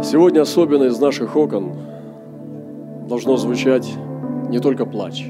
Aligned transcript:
Сегодня 0.00 0.42
особенно 0.42 0.84
из 0.84 1.00
наших 1.00 1.34
окон 1.34 1.72
должно 3.08 3.36
звучать 3.36 3.92
не 4.48 4.60
только 4.60 4.86
плач. 4.86 5.26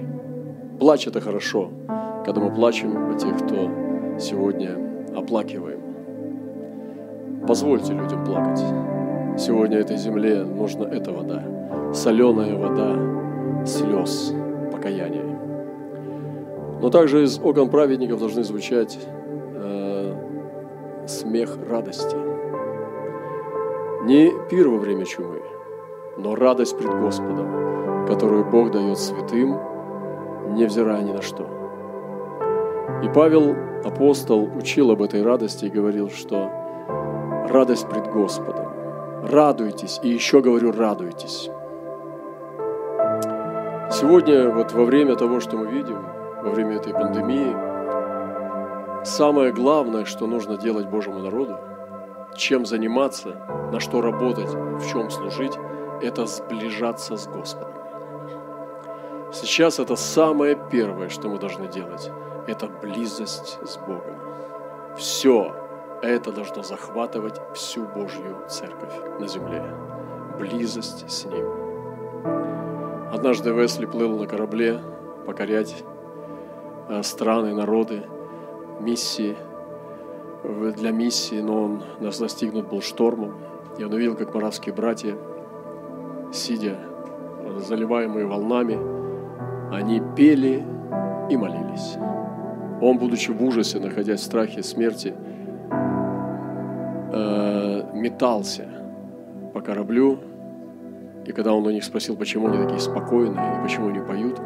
Плач– 0.78 1.06
это 1.08 1.22
хорошо, 1.22 1.70
когда 2.24 2.42
мы 2.42 2.54
плачем 2.54 3.10
о 3.10 3.14
тех, 3.14 3.34
кто 3.38 3.70
сегодня 4.20 4.76
оплакиваем. 5.16 5.80
Позвольте 7.46 7.94
людям 7.94 8.24
плакать. 8.26 8.62
Сегодня 9.38 9.78
этой 9.78 9.96
земле 9.96 10.44
нужна 10.44 10.86
эта 10.86 11.12
вода. 11.12 11.42
Соленая 11.94 12.54
вода 12.58 13.64
слез, 13.64 14.34
покаяния. 14.70 15.24
Но 16.82 16.90
также 16.90 17.24
из 17.24 17.38
окон 17.38 17.70
праведников 17.70 18.20
должны 18.20 18.44
звучать 18.44 18.98
э, 19.54 20.14
смех 21.06 21.58
радости. 21.68 22.27
Не 24.08 24.32
пир 24.48 24.68
во 24.70 24.78
время 24.78 25.04
чумы, 25.04 25.42
но 26.16 26.34
радость 26.34 26.78
пред 26.78 26.98
Господом, 26.98 28.06
которую 28.06 28.46
Бог 28.46 28.70
дает 28.70 28.98
святым, 28.98 29.60
невзирая 30.54 31.02
ни 31.02 31.12
на 31.12 31.20
что. 31.20 31.42
И 33.04 33.08
Павел, 33.14 33.54
апостол, 33.84 34.48
учил 34.56 34.92
об 34.92 35.02
этой 35.02 35.22
радости 35.22 35.66
и 35.66 35.70
говорил, 35.70 36.08
что 36.08 36.50
радость 37.50 37.86
пред 37.90 38.10
Господом. 38.10 38.68
Радуйтесь, 39.24 40.00
и 40.02 40.08
еще 40.08 40.40
говорю, 40.40 40.72
радуйтесь. 40.72 41.50
Сегодня, 43.90 44.48
вот 44.48 44.72
во 44.72 44.86
время 44.86 45.16
того, 45.16 45.38
что 45.40 45.58
мы 45.58 45.66
видим, 45.66 46.02
во 46.42 46.48
время 46.48 46.76
этой 46.76 46.94
пандемии, 46.94 47.54
самое 49.04 49.52
главное, 49.52 50.06
что 50.06 50.26
нужно 50.26 50.56
делать 50.56 50.86
Божьему 50.88 51.18
народу, 51.18 51.58
чем 52.36 52.66
заниматься, 52.66 53.40
на 53.72 53.80
что 53.80 54.00
работать, 54.00 54.48
в 54.48 54.90
чем 54.90 55.10
служить, 55.10 55.52
это 56.02 56.26
сближаться 56.26 57.16
с 57.16 57.26
Господом. 57.26 57.72
Сейчас 59.32 59.78
это 59.78 59.96
самое 59.96 60.58
первое, 60.70 61.08
что 61.08 61.28
мы 61.28 61.38
должны 61.38 61.68
делать. 61.68 62.10
Это 62.46 62.66
близость 62.66 63.58
с 63.62 63.76
Богом. 63.76 64.16
Все 64.96 65.54
это 66.02 66.32
должно 66.32 66.62
захватывать 66.62 67.40
всю 67.54 67.84
Божью 67.84 68.38
церковь 68.48 68.94
на 69.18 69.26
земле. 69.26 69.64
Близость 70.38 71.10
с 71.10 71.24
Ним. 71.24 71.46
Однажды 73.12 73.50
Весли 73.50 73.84
плыл 73.84 74.18
на 74.18 74.26
корабле 74.26 74.80
покорять 75.26 75.84
э, 76.88 77.02
страны, 77.02 77.54
народы, 77.54 78.06
миссии, 78.80 79.36
для 80.44 80.92
миссии, 80.92 81.40
но 81.40 81.62
он 81.62 81.82
нас 82.00 82.20
настигнут 82.20 82.68
был 82.68 82.80
штормом. 82.80 83.34
И 83.78 83.84
он 83.84 83.92
увидел, 83.92 84.16
как 84.16 84.34
моравские 84.34 84.74
братья, 84.74 85.16
сидя, 86.32 86.78
заливаемые 87.58 88.26
волнами, 88.26 88.78
они 89.72 90.02
пели 90.16 90.64
и 91.30 91.36
молились. 91.36 91.96
Он, 92.80 92.98
будучи 92.98 93.30
в 93.30 93.42
ужасе, 93.42 93.78
находясь 93.80 94.20
в 94.20 94.24
страхе 94.24 94.62
смерти, 94.62 95.14
э, 97.12 97.82
метался 97.94 98.68
по 99.52 99.60
кораблю, 99.60 100.18
и 101.26 101.32
когда 101.32 101.52
он 101.52 101.66
у 101.66 101.70
них 101.70 101.84
спросил, 101.84 102.16
почему 102.16 102.48
они 102.48 102.62
такие 102.62 102.80
спокойные 102.80 103.58
и 103.58 103.62
почему 103.62 103.88
они 103.88 104.00
поют, 104.00 104.40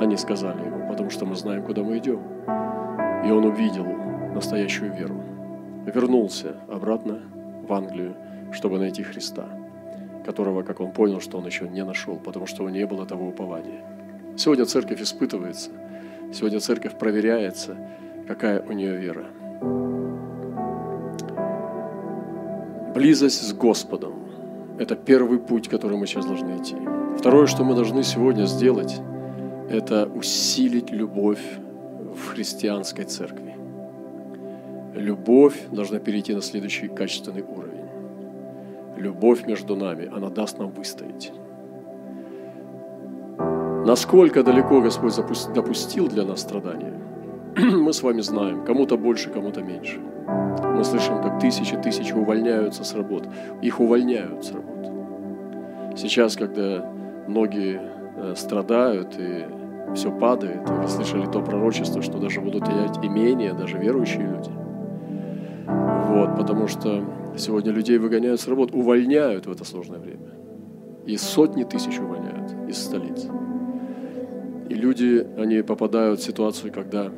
они 0.00 0.16
сказали 0.16 0.64
ему, 0.64 0.88
потому 0.88 1.10
что 1.10 1.26
мы 1.26 1.36
знаем, 1.36 1.62
куда 1.62 1.82
мы 1.82 1.98
идем. 1.98 2.20
И 3.24 3.30
он 3.30 3.44
увидел 3.44 3.86
настоящую 4.34 4.92
веру. 4.92 5.33
Вернулся 5.86 6.56
обратно 6.68 7.20
в 7.66 7.72
Англию, 7.72 8.14
чтобы 8.52 8.78
найти 8.78 9.02
Христа, 9.02 9.48
которого, 10.24 10.62
как 10.62 10.80
он 10.80 10.92
понял, 10.92 11.20
что 11.20 11.38
он 11.38 11.46
еще 11.46 11.68
не 11.68 11.84
нашел, 11.84 12.16
потому 12.16 12.46
что 12.46 12.62
у 12.64 12.68
него 12.68 12.78
не 12.78 12.86
было 12.86 13.06
того 13.06 13.28
упования. 13.28 13.80
Сегодня 14.36 14.64
церковь 14.64 15.02
испытывается, 15.02 15.70
сегодня 16.32 16.60
церковь 16.60 16.98
проверяется, 16.98 17.76
какая 18.26 18.62
у 18.62 18.72
нее 18.72 18.96
вера. 18.96 19.26
Близость 22.94 23.42
с 23.42 23.52
Господом– 23.52 24.14
это 24.78 24.96
первый 24.96 25.38
путь, 25.38 25.68
который 25.68 25.98
мы 25.98 26.06
сейчас 26.06 26.26
должны 26.26 26.56
идти. 26.56 26.76
Второе, 27.18 27.46
что 27.46 27.64
мы 27.64 27.74
должны 27.74 28.02
сегодня 28.02 28.46
сделать, 28.46 29.00
это 29.68 30.06
усилить 30.06 30.90
любовь 30.90 31.42
в 32.14 32.28
христианской 32.28 33.04
церкви. 33.04 33.53
Любовь 34.94 35.60
должна 35.70 35.98
перейти 35.98 36.34
на 36.34 36.40
следующий 36.40 36.88
качественный 36.88 37.42
уровень. 37.42 37.84
Любовь 38.96 39.46
между 39.46 39.76
нами, 39.76 40.10
она 40.14 40.30
даст 40.30 40.58
нам 40.58 40.70
выстоять. 40.70 41.32
Насколько 43.86 44.42
далеко 44.42 44.80
Господь 44.80 45.14
допустил 45.54 46.08
для 46.08 46.24
нас 46.24 46.40
страдания, 46.40 46.94
мы 47.56 47.92
с 47.92 48.02
вами 48.02 48.20
знаем. 48.22 48.64
Кому-то 48.64 48.96
больше, 48.96 49.30
кому-то 49.30 49.62
меньше– 49.62 50.00
мы 50.74 50.84
слышим, 50.84 51.22
как 51.22 51.38
тысячи 51.38 51.76
тысячи 51.76 52.12
увольняются 52.12 52.84
с 52.84 52.94
работ. 52.94 53.28
Их 53.62 53.80
увольняют 53.80 54.44
с 54.44 54.52
работ. 54.52 54.90
Сейчас, 55.96 56.36
когда 56.36 56.84
многие 57.28 57.80
э, 58.16 58.34
страдают 58.36 59.14
и 59.18 59.46
все 59.94 60.10
падает, 60.10 60.68
вы 60.68 60.88
слышали 60.88 61.26
то 61.26 61.40
пророчество, 61.40 62.02
что 62.02 62.18
даже 62.18 62.40
будут 62.40 62.64
терять 62.64 62.98
имения, 63.04 63.54
даже 63.54 63.78
верующие 63.78 64.26
люди. 64.26 64.50
Вот, 66.14 66.36
потому 66.36 66.68
что 66.68 67.04
сегодня 67.36 67.72
людей 67.72 67.98
выгоняют 67.98 68.40
с 68.40 68.46
работ, 68.46 68.70
увольняют 68.72 69.46
в 69.46 69.50
это 69.50 69.64
сложное 69.64 69.98
время. 69.98 70.30
И 71.06 71.16
сотни 71.16 71.64
тысяч 71.64 71.98
увольняют 71.98 72.52
из 72.68 72.78
столиц. 72.78 73.26
И 74.68 74.74
люди, 74.74 75.26
они 75.36 75.62
попадают 75.62 76.20
в 76.20 76.22
ситуацию, 76.22 76.72
когда 76.72 77.10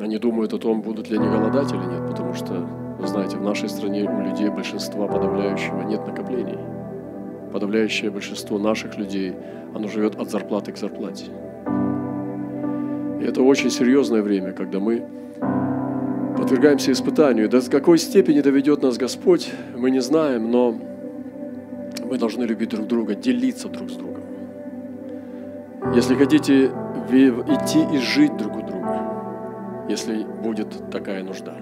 они 0.00 0.16
думают 0.16 0.54
о 0.54 0.58
том, 0.58 0.80
будут 0.80 1.10
ли 1.10 1.18
они 1.18 1.28
голодать 1.28 1.70
или 1.70 1.84
нет, 1.84 2.08
потому 2.08 2.32
что, 2.32 2.66
вы 2.98 3.06
знаете, 3.06 3.36
в 3.36 3.42
нашей 3.42 3.68
стране 3.68 4.08
у 4.10 4.22
людей 4.22 4.48
большинства 4.48 5.06
подавляющего 5.06 5.82
нет 5.82 6.06
накоплений. 6.06 6.58
Подавляющее 7.52 8.10
большинство 8.10 8.58
наших 8.58 8.96
людей, 8.96 9.34
оно 9.74 9.86
живет 9.88 10.16
от 10.16 10.30
зарплаты 10.30 10.72
к 10.72 10.78
зарплате. 10.78 11.26
И 13.20 13.24
это 13.24 13.42
очень 13.42 13.68
серьезное 13.68 14.22
время, 14.22 14.52
когда 14.52 14.80
мы 14.80 15.04
подвергаемся 16.54 16.92
испытанию. 16.92 17.48
До 17.48 17.60
какой 17.68 17.98
степени 17.98 18.40
доведет 18.40 18.80
нас 18.80 18.96
Господь, 18.96 19.50
мы 19.76 19.90
не 19.90 20.00
знаем, 20.00 20.52
но 20.52 20.72
мы 22.04 22.16
должны 22.16 22.44
любить 22.44 22.70
друг 22.70 22.86
друга, 22.86 23.16
делиться 23.16 23.68
друг 23.68 23.90
с 23.90 23.94
другом. 23.94 24.22
Если 25.96 26.14
хотите 26.14 26.66
идти 26.66 27.96
и 27.96 27.98
жить 27.98 28.36
друг 28.36 28.56
у 28.56 28.62
друга, 28.62 29.86
если 29.88 30.22
будет 30.22 30.90
такая 30.92 31.24
нужда. 31.24 31.54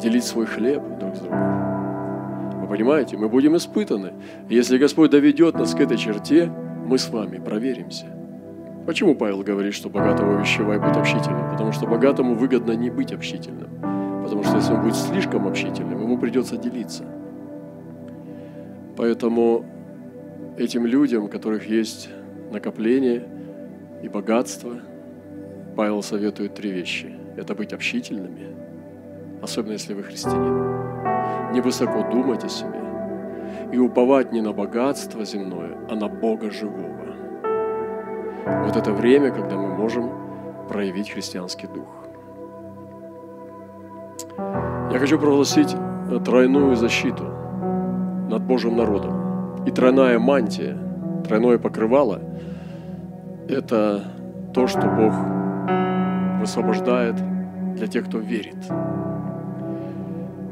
Делить 0.00 0.24
свой 0.24 0.46
хлеб 0.46 0.80
друг 1.00 1.16
с 1.16 1.18
другом. 1.18 2.60
Вы 2.60 2.68
понимаете, 2.68 3.16
мы 3.16 3.28
будем 3.28 3.56
испытаны. 3.56 4.12
Если 4.48 4.78
Господь 4.78 5.10
доведет 5.10 5.54
нас 5.58 5.74
к 5.74 5.80
этой 5.80 5.96
черте, 5.96 6.48
мы 6.86 6.96
с 6.96 7.08
вами 7.10 7.38
проверимся. 7.38 8.06
Почему 8.86 9.14
Павел 9.14 9.42
говорит, 9.42 9.74
что 9.74 9.88
богатого 9.88 10.40
вещевай 10.40 10.78
быть 10.78 10.96
общительным? 10.96 11.50
Потому 11.50 11.72
что 11.72 11.86
богатому 11.86 12.34
выгодно 12.34 12.72
не 12.72 12.90
быть 12.90 13.12
общительным. 13.12 13.70
Потому 14.22 14.44
что 14.44 14.56
если 14.56 14.72
он 14.72 14.82
будет 14.82 14.96
слишком 14.96 15.46
общительным, 15.46 16.00
ему 16.00 16.18
придется 16.18 16.56
делиться. 16.56 17.04
Поэтому 18.96 19.64
этим 20.58 20.86
людям, 20.86 21.24
у 21.24 21.28
которых 21.28 21.68
есть 21.68 22.10
накопление 22.50 23.26
и 24.02 24.08
богатство– 24.08 24.74
Павел 25.76 26.02
советует 26.02 26.54
три 26.54 26.70
вещи. 26.70 27.12
Это 27.36 27.54
быть 27.54 27.72
общительными, 27.72 28.54
особенно 29.42 29.72
если 29.72 29.94
вы 29.94 30.04
христианин. 30.04 31.52
Не 31.52 31.60
высоко 31.60 32.08
думать 32.10 32.44
о 32.44 32.48
себе 32.48 32.80
и 33.72 33.78
уповать 33.78 34.32
не 34.32 34.40
на 34.40 34.52
богатство 34.52 35.24
земное, 35.24 35.76
а 35.90 35.96
на 35.96 36.08
Бога 36.08 36.50
живого. 36.50 37.03
Вот 38.46 38.76
это 38.76 38.92
время, 38.92 39.30
когда 39.30 39.56
мы 39.56 39.68
можем 39.68 40.10
проявить 40.68 41.10
христианский 41.10 41.66
дух. 41.66 41.88
Я 44.92 44.98
хочу 44.98 45.18
прогласить 45.18 45.74
тройную 46.24 46.76
защиту 46.76 47.24
над 48.28 48.42
Божьим 48.42 48.76
народом. 48.76 49.64
И 49.66 49.70
тройная 49.70 50.18
мантия, 50.18 50.76
тройное 51.26 51.58
покрывало– 51.58 52.20
это 53.48 54.04
то, 54.52 54.66
что 54.66 54.80
Бог 54.82 55.12
высвобождает 56.40 57.16
для 57.74 57.86
тех, 57.86 58.06
кто 58.06 58.18
верит. 58.18 58.56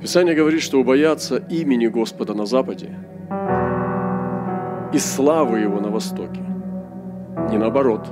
Писание 0.01 0.35
говорит, 0.35 0.63
что 0.63 0.81
убояться 0.81 1.37
имени 1.37 1.87
Господа 1.87 2.35
на 2.35 2.47
западе 2.47 2.91
и 4.93 4.99
славы 4.99 5.61
Его 5.61 5.81
на 5.81 5.89
востоке. 5.89 6.41
Не 7.51 7.59
наоборот, 7.59 8.09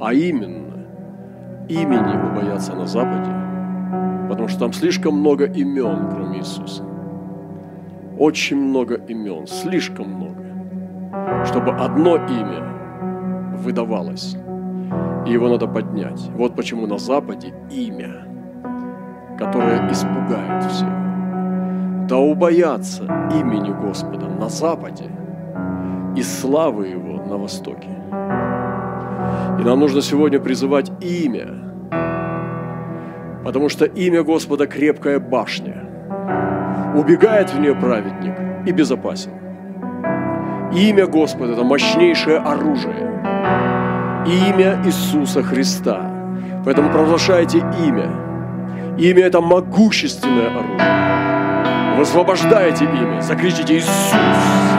а 0.00 0.12
именно 0.12 0.86
имени 1.68 2.14
Его 2.14 2.34
боятся 2.34 2.74
на 2.74 2.86
западе, 2.86 3.30
потому 4.28 4.48
что 4.48 4.60
там 4.60 4.72
слишком 4.72 5.18
много 5.18 5.44
имен, 5.46 6.10
кроме 6.10 6.38
Иисуса. 6.38 6.84
очень 8.18 8.56
много 8.56 8.94
имен, 8.94 9.46
слишком 9.46 10.08
много, 10.10 11.44
чтобы 11.44 11.72
одно 11.72 12.16
имя 12.16 12.62
выдавалось. 13.56 14.36
И 15.26 15.32
его 15.32 15.48
надо 15.48 15.66
поднять. 15.66 16.30
Вот 16.34 16.54
почему 16.54 16.86
на 16.86 16.98
Западе 16.98 17.52
имя, 17.70 18.26
которое 19.38 19.90
испугает 19.90 20.64
всех. 20.64 20.88
Да 22.08 22.16
убоятся 22.18 23.02
имени 23.34 23.72
Господа 23.72 24.28
на 24.28 24.48
Западе 24.48 25.10
и 26.16 26.22
славы 26.22 26.88
Его 26.88 27.22
на 27.24 27.36
Востоке. 27.36 27.88
И 29.60 29.64
нам 29.64 29.80
нужно 29.80 30.02
сегодня 30.02 30.40
призывать 30.40 30.90
имя, 31.00 31.48
потому 33.44 33.68
что 33.68 33.84
имя 33.84 34.22
Господа 34.22 34.66
крепкая 34.66 35.20
башня. 35.20 35.82
Убегает 36.94 37.50
в 37.52 37.60
нее 37.60 37.74
праведник 37.74 38.34
и 38.66 38.72
безопасен. 38.72 39.30
Имя 40.72 41.06
Господа– 41.06 41.52
это 41.54 41.62
мощнейшее 41.62 42.38
оружие. 42.38 43.22
Имя 44.26 44.82
Иисуса 44.84 45.42
Христа. 45.42 46.10
Поэтому 46.64 46.90
провозглашайте 46.90 47.58
имя. 47.58 48.10
Имя– 48.98 49.22
это 49.26 49.40
могущественное 49.40 50.48
оружие. 50.48 51.96
Высвобождайте 51.98 52.84
имя, 52.84 53.20
закричите 53.20 53.76
Иисус. 53.76 54.75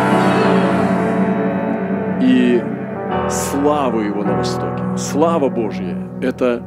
Славу 3.58 4.02
Его 4.02 4.24
на 4.24 4.38
востоке. 4.38 4.84
Слава 4.98 5.50
Божья– 5.50 5.98
это 6.22 6.62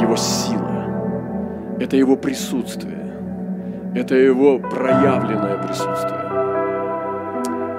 Его 0.00 0.16
сила, 0.16 1.76
это 1.80 1.96
Его 1.96 2.16
присутствие, 2.16 3.14
это 3.94 4.16
Его 4.16 4.58
проявленное 4.58 5.58
присутствие. 5.58 6.18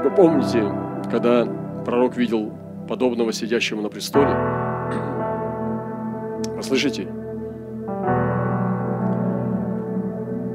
Вы 0.04 0.12
помните, 0.12 0.64
когда 1.12 1.46
пророк 1.86 2.16
видел 2.16 2.54
подобного 2.88 3.34
сидящего 3.34 3.82
на 3.82 3.90
престоле? 3.90 4.28
Вы 6.56 6.64
слышите? 6.64 7.08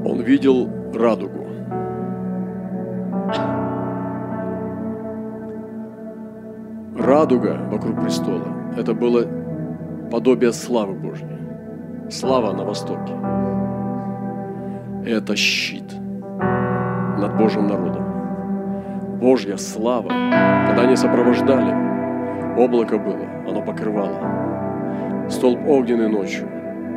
Он 0.07 0.23
видел 0.23 0.71
радугу. 0.95 1.44
Радуга 7.25 7.57
вокруг 7.71 8.03
престола– 8.03 8.45
это 8.77 8.93
было 8.93 9.27
подобие 10.11 10.53
славы 10.53 10.93
Божьей. 10.93 11.39
Слава 12.11 12.53
на 12.53 12.65
востоке. 12.65 13.15
Это 15.07 15.35
щит 15.35 15.95
над 17.19 17.39
Божьим 17.39 17.67
народом. 17.67 18.05
Божья 19.21 19.57
слава, 19.57 20.09
когда 20.67 20.83
они 20.83 20.97
сопровождали, 20.97 21.75
облако 22.59 22.99
было, 22.99 23.27
оно 23.49 23.63
покрывало. 23.63 25.31
Столб 25.31 25.67
огненный 25.67 26.11
ночью, 26.11 26.47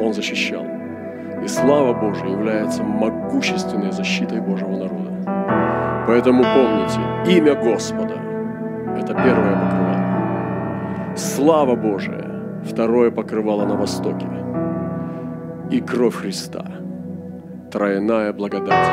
он 0.01 0.13
защищал. 0.13 0.65
И 1.41 1.47
слава 1.47 1.93
Божья 1.93 2.27
является 2.27 2.83
могущественной 2.83 3.93
защитой 3.93 4.41
Божьего 4.41 4.75
народа. 4.75 6.03
Поэтому 6.05 6.43
помните, 6.43 6.99
имя 7.37 7.55
Господа– 7.55 8.15
это 8.97 9.13
первое 9.13 9.55
покрывало. 9.55 9.86
Слава 11.17 11.75
Божия, 11.75 12.29
второе 12.63 13.09
покрывало 13.09 13.65
на 13.65 13.75
востоке. 13.75 14.27
И 15.71 15.81
кровь 15.81 16.13
Христа, 16.13 16.63
тройная 17.71 18.33
благодать. 18.33 18.87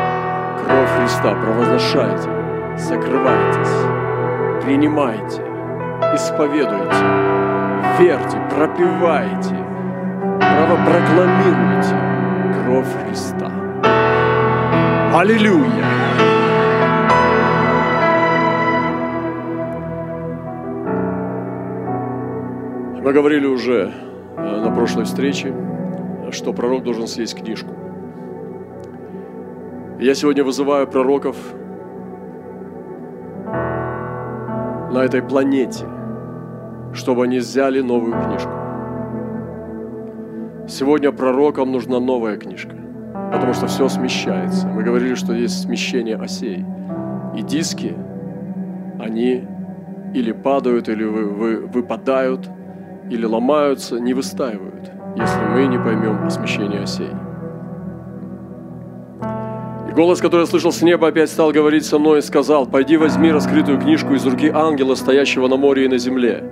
Кровь 0.65 0.91
Христа 0.99 1.35
провозглашайте, 1.35 2.31
закрывайтесь, 2.79 4.65
принимайте, 4.65 5.43
исповедуйте, 6.15 7.05
верьте, 7.99 8.39
пропивайте, 8.57 9.57
провопрокламируйте 10.41 11.95
кровь 12.55 13.07
Христа. 13.07 13.53
Аллилуйя! 15.15 16.34
Мы 23.05 23.13
говорили 23.13 23.45
уже 23.45 23.93
э, 24.35 24.41
на 24.41 24.75
прошлой 24.75 25.05
встрече, 25.05 25.55
что 26.31 26.55
пророк 26.55 26.85
должен 26.85 27.07
съесть 27.07 27.35
книжку. 27.35 27.75
Я 30.01 30.15
сегодня 30.15 30.43
вызываю 30.43 30.87
пророков 30.87 31.37
на 34.91 35.05
этой 35.05 35.21
планете, 35.21 35.85
чтобы 36.95 37.25
они 37.25 37.41
взяли 37.41 37.83
новую 37.83 38.15
книжку. 38.23 38.53
Сегодня 40.67 41.13
пророкам 41.13 41.73
нужна 41.73 42.01
новая 42.01 42.39
книжка, 42.39 42.75
потому 43.31 43.53
что 43.53 43.67
все 43.67 43.87
смещается. 43.91 44.67
Мы 44.67 44.83
говорили, 44.83 45.15
что 45.15 45.35
есть 45.35 45.61
смещение 45.61 46.17
осей. 46.17 46.65
И 47.37 47.43
диски, 47.43 47.95
они 48.99 49.47
или 50.15 50.33
падают, 50.33 50.89
или 50.89 51.05
вы, 51.05 51.25
вы, 51.27 51.57
выпадают– 51.67 52.49
или 53.11 53.25
ломаются, 53.25 53.99
не 53.99 54.15
выстаивают, 54.15 54.91
если 55.17 55.41
мы 55.53 55.67
не 55.67 55.79
поймем 55.79 56.25
о 56.25 56.31
смещении 56.31 56.83
осей. 56.83 57.11
И 59.89 59.93
голос, 59.93 60.21
который 60.21 60.41
я 60.43 60.47
слышал 60.47 60.73
с 60.73 60.83
неба, 60.83 61.09
опять 61.09 61.31
стал 61.31 61.53
говорить 61.53 61.85
со 61.85 61.99
мной 61.99 62.21
и 62.21 62.23
сказал, 62.23 62.67
«Пойди 62.67 62.97
возьми 62.97 63.31
раскрытую 63.31 63.81
книжку 63.81 64.15
из 64.15 64.27
руки 64.27 64.51
ангела, 64.53 64.95
стоящего 64.95 65.49
на 65.49 65.57
море 65.57 65.85
и 65.85 65.89
на 65.89 65.99
земле». 65.99 66.45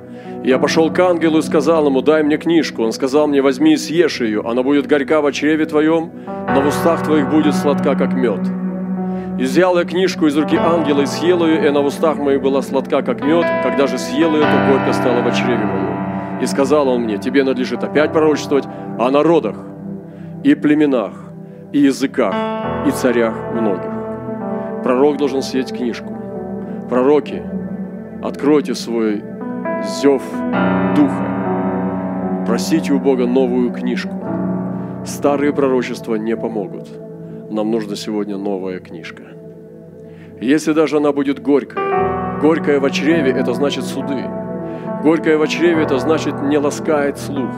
И 0.45 0.49
я 0.49 0.59
пошел 0.59 0.91
к 0.91 0.99
ангелу 0.99 1.39
и 1.39 1.43
сказал 1.43 1.87
ему, 1.87 2.03
«Дай 2.03 2.23
мне 2.23 2.37
книжку». 2.37 2.83
Он 2.83 2.93
сказал 2.93 3.27
мне, 3.27 3.43
«Возьми 3.43 3.75
и 3.75 3.77
съешь 3.77 4.21
ее, 4.21 4.43
она 4.45 4.63
будет 4.63 4.87
горька 4.87 5.21
в 5.21 5.33
чреве 5.33 5.67
твоем, 5.67 6.11
но 6.27 6.61
в 6.61 6.67
устах 6.67 7.05
твоих 7.05 7.31
будет 7.31 7.55
сладка, 7.55 7.95
как 7.95 8.13
мед». 8.13 8.41
И 9.39 9.45
взял 9.45 9.79
я 9.79 9.85
книжку 9.85 10.27
из 10.27 10.37
руки 10.37 10.57
ангела 10.57 11.01
и 11.01 11.07
съел 11.07 11.45
ее, 11.47 11.65
и 11.65 11.67
она 11.67 11.81
в 11.81 11.87
устах 11.87 12.19
моих 12.19 12.43
была 12.43 12.61
сладка, 12.61 13.03
как 13.03 13.25
мед. 13.25 13.47
Когда 13.63 13.87
же 13.87 13.99
съел 13.99 14.35
ее, 14.35 14.43
то 14.43 14.67
горько 14.69 14.93
стало 14.93 15.23
в 15.23 15.35
чреве 15.35 15.65
моем. 15.65 15.92
И 16.43 16.47
сказал 16.47 16.89
он 16.89 17.03
мне, 17.03 17.19
тебе 17.19 17.45
надлежит 17.45 17.85
опять 17.85 18.13
пророчествовать 18.13 18.67
о 18.99 19.11
народах 19.13 19.57
и 20.43 20.57
племенах, 20.57 21.13
и 21.71 21.79
языках, 21.79 22.35
и 22.85 22.91
царях 22.91 23.33
многих. 23.55 23.93
Пророк 24.83 25.19
должен 25.19 25.43
съесть 25.43 25.73
книжку. 25.73 26.13
Пророки, 26.91 27.45
откройте 28.25 28.75
свой 28.75 29.23
зев 29.85 30.23
духа. 30.97 32.45
Просите 32.45 32.93
у 32.93 32.99
Бога 32.99 33.29
новую 33.29 33.71
книжку. 33.73 34.17
Старые 35.07 35.53
пророчества 35.53 36.17
не 36.17 36.37
помогут. 36.37 36.89
Нам 37.51 37.71
нужна 37.71 37.95
сегодня 37.95 38.37
новая 38.37 38.81
книжка. 38.81 39.23
Если 40.41 40.73
даже 40.73 40.97
она 40.97 41.13
будет 41.13 41.41
горькая, 41.41 42.41
горькая 42.41 42.81
в 42.81 42.91
чреве– 42.91 43.31
это 43.37 43.55
значит 43.55 43.85
суды. 43.85 44.25
Горькое 45.03 45.37
в 45.37 45.49
чреве– 45.49 45.83
это 45.85 45.99
значит 45.99 46.41
не 46.43 46.59
ласкает 46.59 47.19
слух. 47.19 47.51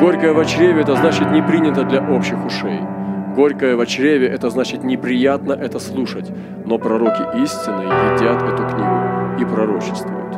Горькое 0.00 0.32
в 0.32 0.44
чреве– 0.46 0.80
это 0.82 0.96
значит 0.96 1.30
не 1.30 1.42
принято 1.42 1.84
для 1.84 2.00
общих 2.00 2.42
ушей. 2.46 2.80
Горькое 3.36 3.76
в 3.76 3.84
чреве– 3.84 4.28
это 4.28 4.48
значит 4.48 4.82
неприятно 4.82 5.52
это 5.52 5.78
слушать. 5.78 6.32
Но 6.64 6.78
пророки 6.78 7.42
истины 7.42 7.82
едят 7.82 8.42
эту 8.42 8.62
книгу 8.66 9.40
и 9.40 9.44
пророчествуют. 9.44 10.36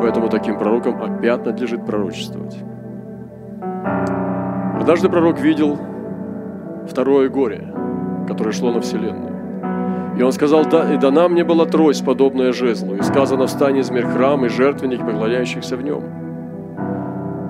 Поэтому 0.00 0.30
таким 0.30 0.58
пророкам 0.58 1.02
опять 1.02 1.44
надлежит 1.44 1.84
пророчествовать. 1.84 2.56
Однажды 4.80 5.10
пророк 5.10 5.38
видел 5.40 5.78
второе 6.88 7.28
горе, 7.28 7.68
которое 8.26 8.52
шло 8.52 8.72
на 8.72 8.80
вселенную. 8.80 9.31
И 10.16 10.22
он 10.22 10.32
сказал, 10.32 10.64
да, 10.66 10.92
и 10.92 10.98
дана 10.98 11.28
мне 11.28 11.42
была 11.42 11.64
трость, 11.64 12.04
подобная 12.04 12.52
жезлу, 12.52 12.96
и 12.96 13.02
сказано, 13.02 13.46
встань 13.46 13.80
измерь 13.80 14.04
храм 14.04 14.44
и 14.44 14.48
жертвенник, 14.48 15.00
поклоняющихся 15.00 15.76
в 15.76 15.82
нем. 15.82 16.02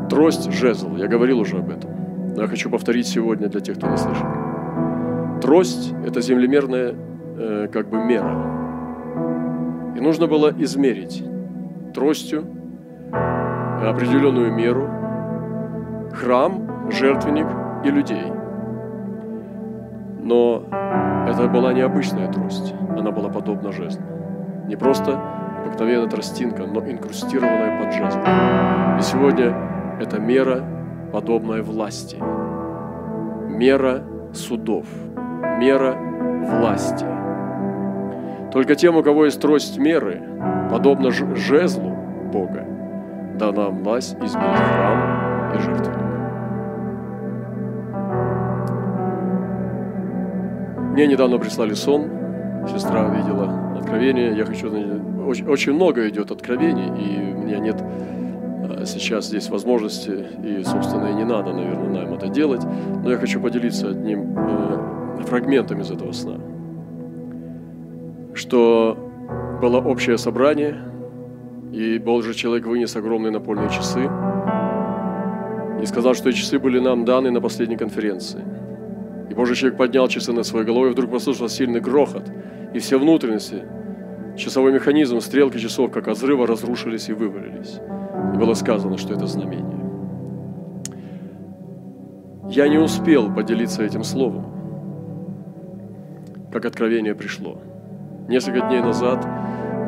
Трость– 0.09 0.53
жезл, 0.53 0.97
я 0.97 1.09
говорил 1.09 1.41
уже 1.41 1.59
об 1.59 1.71
этом. 1.71 1.91
Но 2.37 2.43
я 2.43 2.49
хочу 2.49 2.71
повторить 2.71 3.07
сегодня 3.07 3.49
для 3.49 3.61
тех, 3.61 3.77
кто 3.77 3.89
не 3.89 3.97
слышал. 3.97 4.27
Трость– 5.41 5.93
это 6.07 6.21
землемерная 6.21 6.95
э, 7.37 7.69
как 7.73 7.89
бы 7.89 7.99
мера. 7.99 8.37
И 9.97 10.01
нужно 10.01 10.27
было 10.27 10.53
измерить 10.57 11.25
тростью 11.93 12.45
определенную 13.13 14.53
меру 14.53 14.89
храм, 16.13 16.91
жертвенник 16.91 17.47
и 17.85 17.91
людей. 17.91 18.33
Но 20.23 20.65
это 21.33 21.49
была 21.49 21.73
необычная 21.73 22.31
трость, 22.31 22.75
она 22.97 23.11
была 23.11 23.29
подобна 23.29 23.73
жезлу. 23.73 24.03
Не 24.67 24.77
просто 24.77 25.19
обыкновенная 25.65 26.09
тростинка, 26.09 26.65
но 26.67 26.81
инкрустированная 26.81 27.83
под 27.83 27.95
жезл. 27.95 28.19
И 28.99 29.03
сегодня 29.03 29.55
это 30.01 30.19
мера, 30.21 30.63
подобная 31.13 31.63
власти. 31.63 32.17
Мера 33.49 34.03
судов, 34.33 34.87
мера 35.59 35.97
власти. 36.43 37.07
Только 38.53 38.75
тем, 38.75 38.97
у 38.97 39.03
кого 39.03 39.25
есть 39.25 39.41
трость 39.41 39.79
меры, 39.79 40.23
подобно 40.71 41.11
жезлу 41.11 41.91
Бога, 42.33 42.67
дана 43.39 43.69
власть 43.69 44.15
изменить 44.15 44.57
храм 44.57 45.55
и 45.55 45.59
жертвенник. 45.59 45.92
Мне 50.93 51.07
недавно 51.07 51.39
прислали 51.39 51.73
сон, 51.73 52.11
сестра 52.69 53.09
видела 53.09 53.79
откровение. 53.79 54.37
Я 54.37 54.45
хочу, 54.45 54.69
очень, 55.27 55.47
очень 55.47 55.73
много 55.73 56.07
идет 56.11 56.31
откровений, 56.31 56.87
и 56.87 57.33
у 57.33 57.39
меня 57.39 57.59
нет 57.59 57.77
а, 57.81 58.85
сейчас 58.85 59.29
здесь 59.29 59.49
возможности, 59.49 60.27
и, 60.45 60.63
собственно, 60.63 61.07
и 61.07 61.15
не 61.15 61.25
надо, 61.25 61.55
наверное, 61.55 62.05
нам 62.05 62.15
это 62.15 62.29
делать, 62.29 62.63
но 63.03 63.11
я 63.11 63.17
хочу 63.17 63.41
поделиться 63.41 63.89
одним 63.89 64.37
э, 64.37 65.23
фрагментом 65.25 65.81
из 65.81 65.91
этого 65.91 66.13
сна. 66.13 66.35
Что 68.35 68.99
было 69.63 69.81
общее 69.81 70.19
собрание, 70.19 70.77
и 71.73 71.99
Божий 71.99 72.35
человек 72.35 72.67
вынес 72.67 72.95
огромные 72.97 73.31
напольные 73.31 73.71
часы 73.71 74.11
и 75.81 75.87
сказал, 75.87 76.13
что 76.13 76.29
эти 76.29 76.37
часы 76.37 76.59
были 76.59 76.81
нам 76.81 77.07
даны 77.07 77.31
на 77.31 77.41
последней 77.41 77.79
конференции. 77.79 78.45
И 79.33 79.35
Божий 79.35 79.57
человек 79.57 79.79
поднял 79.79 80.09
часы 80.09 80.31
над 80.31 80.45
своей 80.45 80.67
головой, 80.67 80.91
и 80.91 80.93
вдруг 80.93 81.11
послушался 81.11 81.57
сильный 81.57 81.81
грохот, 81.81 82.31
и 82.75 82.79
все 82.81 82.99
внутренности, 82.99 83.65
часовой 84.37 84.75
механизм, 84.75 85.21
стрелки 85.21 85.57
часов, 85.57 85.91
как 85.91 86.07
от 86.09 86.19
взрыва, 86.19 86.47
разрушились 86.47 87.09
и 87.09 87.15
вывалились. 87.15 87.81
И 88.35 88.37
было 88.37 88.53
сказано, 88.53 88.99
что 88.99 89.15
это 89.15 89.27
знамение. 89.27 89.81
Я 92.51 92.69
не 92.69 92.77
успел 92.77 93.33
поделиться 93.35 93.83
этим 93.83 94.05
словом, 94.05 94.45
как 96.53 96.67
откровение 96.67 97.15
пришло. 97.15 97.57
Несколько 98.29 98.61
дней 98.67 98.83
назад 98.83 99.27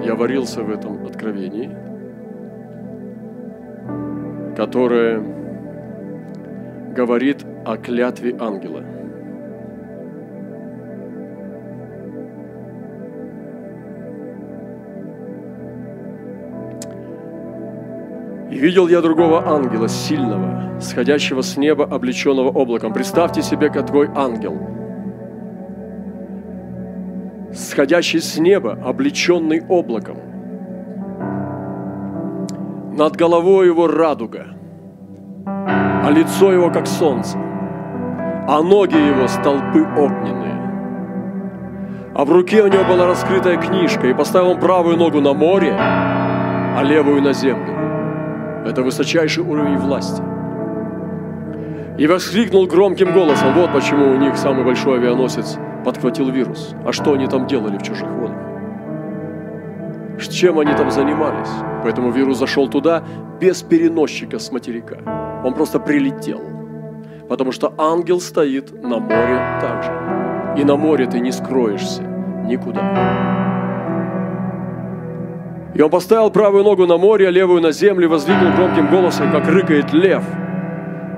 я 0.03 0.15
варился 0.15 0.63
в 0.63 0.71
этом 0.71 1.05
откровении, 1.05 1.71
которое 4.57 5.23
говорит 6.97 7.45
о 7.67 7.77
клятве 7.77 8.35
ангела– 8.41 8.85
И 18.55 18.59
видел 18.59 18.87
я 18.87 19.01
другого 19.01 19.45
ангела, 19.49 19.89
сильного, 19.89 20.79
сходящего 20.81 21.41
с 21.41 21.57
неба, 21.57 21.87
облеченного 21.87 22.51
облаком. 22.51 22.93
Представьте 22.93 23.43
себе, 23.43 23.69
какой 23.69 24.09
ангел. 24.15 24.57
Сходящий 27.53 28.21
с 28.21 28.39
неба, 28.39 28.79
облеченный 28.85 29.61
облаком. 29.69 30.19
Над 32.97 33.17
головой 33.17 33.67
его 33.67 33.89
радуга, 33.89 34.47
а 35.47 36.09
лицо 36.13 36.53
его 36.53 36.71
как 36.71 36.87
солнце, 36.87 37.37
а 37.37 38.63
ноги 38.63 38.95
его 38.95 39.27
столпы 39.27 39.81
огненные. 39.81 40.55
А 42.15 42.25
в 42.25 42.31
руке 42.31 42.63
у 42.63 42.69
него 42.69 42.85
была 42.85 43.09
раскрытая 43.09 43.57
книжка, 43.57 44.07
и 44.07 44.15
поставил 44.15 44.51
он 44.51 44.61
правую 44.61 44.97
ногу 44.97 45.21
на 45.21 45.35
море, 45.35 45.77
а 45.77 46.81
левую 46.85 47.21
на 47.21 47.33
землю. 47.33 47.74
Это 48.65 48.83
высочайший 48.83 49.45
уровень 49.45 49.79
власти. 49.79 50.23
И 51.99 52.07
воскликнул 52.07 52.67
громким 52.67 53.13
голосом, 53.13 53.53
вот 53.55 53.73
почему 53.73 54.11
у 54.11 54.17
них 54.17 54.37
самый 54.37 54.65
большой 54.65 54.99
авианосец 54.99 55.59
подхватил 55.85 56.31
вирус. 56.31 56.75
А 56.85 56.93
что 56.93 57.13
они 57.13 57.27
там 57.27 57.47
делали 57.47 57.79
в 57.79 57.83
чужих 57.83 58.09
водах? 58.09 58.37
Чем 60.35 60.59
они 60.59 60.75
там 60.75 60.91
занимались? 60.91 61.49
Поэтому 61.83 62.11
вирус 62.11 62.39
зашел 62.39 62.69
туда 62.69 63.05
без 63.41 63.63
переносчика 63.63 64.39
с 64.39 64.51
материка. 64.51 64.97
Он 65.45 65.55
просто 65.55 65.79
прилетел. 65.79 66.43
Потому 67.29 67.53
что 67.53 67.73
ангел 67.79 68.21
стоит 68.21 68.73
на 68.83 68.99
море 68.99 69.41
также. 69.61 70.61
И 70.61 70.65
на 70.65 70.77
море 70.77 71.07
ты 71.07 71.21
не 71.21 71.33
скроешься 71.33 72.03
никуда. 72.03 73.54
И 75.75 75.83
он 75.83 75.91
поставил 75.91 76.31
правую 76.31 76.63
ногу 76.63 76.87
на 76.87 76.97
море, 76.97 77.29
а 77.29 77.31
левую 77.31 77.61
на 77.61 77.73
землю, 77.73 78.05
и 78.05 78.09
воздвигнул 78.09 78.53
громким 78.53 78.89
голосом, 78.89 79.33
как 79.33 79.49
рыкает 79.49 79.93
лев. 79.93 80.23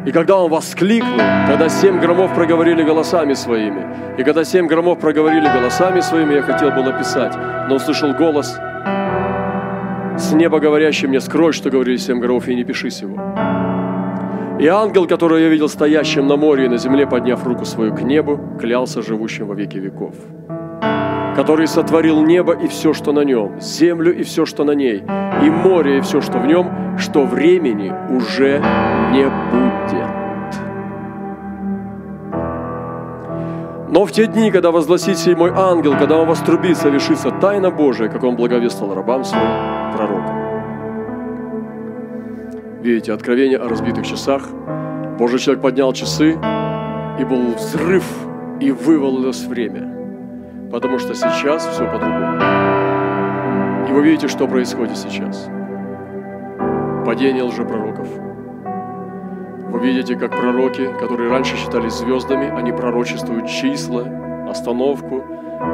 И 0.06 0.12
когда 0.12 0.38
он 0.38 0.50
воскликнул, 0.50 1.18
когда 1.46 1.68
семь 1.68 2.00
громов 2.00 2.34
проговорили 2.34 2.82
голосами 2.82 3.34
своими, 3.34 3.86
и 4.16 4.22
когда 4.22 4.44
семь 4.44 4.66
громов 4.66 4.98
проговорили 4.98 5.46
голосами 5.46 6.00
своими, 6.00 6.34
я 6.34 6.42
хотел 6.42 6.70
было 6.70 6.92
писать, 6.92 7.36
но 7.68 7.74
услышал 7.74 8.14
голос 8.14 8.56
с 10.16 10.32
неба 10.32 10.60
говорящий 10.60 11.08
мне, 11.08 11.20
скрой, 11.20 11.52
что 11.52 11.68
говорили 11.68 11.96
семь 11.96 12.20
громов, 12.20 12.48
и 12.48 12.54
не 12.54 12.64
пиши 12.64 12.88
сего. 12.90 13.16
И 14.58 14.66
ангел, 14.66 15.06
которого 15.06 15.36
я 15.36 15.48
видел 15.48 15.68
стоящим 15.68 16.26
на 16.26 16.36
море 16.36 16.64
и 16.64 16.68
на 16.68 16.78
земле, 16.78 17.06
подняв 17.06 17.44
руку 17.44 17.66
свою 17.66 17.94
к 17.94 18.00
небу, 18.00 18.40
клялся 18.58 19.02
живущим 19.02 19.48
во 19.48 19.54
веки 19.54 19.76
веков 19.76 20.14
который 21.36 21.66
сотворил 21.66 22.22
небо 22.22 22.54
и 22.54 22.66
все, 22.66 22.94
что 22.94 23.12
на 23.12 23.20
нем, 23.20 23.60
землю 23.60 24.18
и 24.18 24.22
все, 24.22 24.46
что 24.46 24.64
на 24.64 24.70
ней, 24.70 25.04
и 25.42 25.50
море 25.50 25.98
и 25.98 26.00
все, 26.00 26.22
что 26.22 26.38
в 26.38 26.46
нем, 26.46 26.96
что 26.98 27.24
времени 27.24 27.92
уже 28.10 28.58
не 29.12 29.24
будет. 29.50 30.06
Но 33.90 34.06
в 34.06 34.12
те 34.12 34.26
дни, 34.26 34.50
когда 34.50 34.70
возгласит 34.70 35.18
сей 35.18 35.34
мой 35.34 35.52
ангел, 35.54 35.92
когда 35.98 36.16
он 36.16 36.26
вострубит, 36.26 36.78
совершится 36.78 37.30
тайна 37.30 37.70
Божия, 37.70 38.08
как 38.08 38.24
он 38.24 38.34
благовествовал 38.36 38.96
рабам 38.96 39.22
своим 39.24 39.92
пророкам. 39.94 40.36
Видите, 42.82 43.12
откровение 43.12 43.58
о 43.58 43.68
разбитых 43.68 44.06
часах. 44.06 44.42
Божий 45.18 45.38
человек 45.38 45.62
поднял 45.62 45.92
часы, 45.92 46.38
и 47.20 47.24
был 47.24 47.54
взрыв, 47.54 48.04
и 48.60 48.70
вывалилось 48.70 49.44
время– 49.44 49.92
Потому 50.76 50.98
что 50.98 51.14
сейчас 51.14 51.66
все 51.68 51.86
по-другому. 51.90 52.36
И 53.88 53.92
вы 53.92 54.02
видите, 54.02 54.28
что 54.28 54.46
происходит 54.46 54.98
сейчас. 54.98 55.48
Падение 57.06 57.44
лжепророков. 57.44 58.06
Вы 59.70 59.80
видите, 59.80 60.16
как 60.16 60.32
пророки, 60.32 60.86
которые 61.00 61.30
раньше 61.30 61.56
считались 61.56 61.94
звездами, 61.94 62.54
они 62.54 62.72
пророчествуют 62.72 63.46
числа, 63.48 64.04
остановку, 64.50 65.24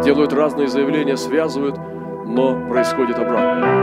делают 0.04 0.32
разные 0.32 0.68
заявления, 0.68 1.16
связывают, 1.16 1.80
но 2.24 2.54
происходит 2.68 3.18
обратное. 3.18 3.74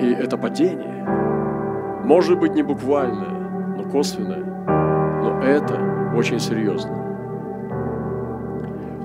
И 0.00 0.12
это 0.12 0.38
падение, 0.38 1.04
может 2.04 2.38
быть 2.38 2.54
не 2.54 2.62
буквальное, 2.62 3.34
но 3.78 3.82
косвенное, 3.90 4.44
но 5.24 5.40
это 5.42 6.14
очень 6.16 6.38
серьезно. 6.38 7.05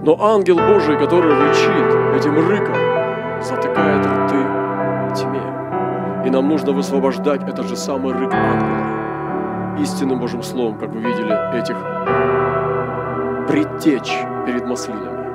Но 0.04 0.18
ангел 0.20 0.56
Божий, 0.56 0.98
который 0.98 1.34
рычит 1.34 2.16
этим 2.16 2.36
рыком, 2.48 2.76
затыкает 3.42 4.04
рты 4.04 4.62
тьме. 5.16 5.42
И 6.26 6.30
нам 6.30 6.48
нужно 6.50 6.72
высвобождать 6.72 7.44
этот 7.48 7.68
же 7.68 7.76
самый 7.76 8.14
рык 8.14 8.34
ангела. 8.34 9.80
Истинным 9.80 10.20
Божьим 10.20 10.44
Словом, 10.44 10.78
как 10.78 10.90
вы 10.90 11.02
видели, 11.02 11.34
этих 11.58 11.78
предтеч 13.48 14.12
перед 14.46 14.66
маслинами, 14.66 15.26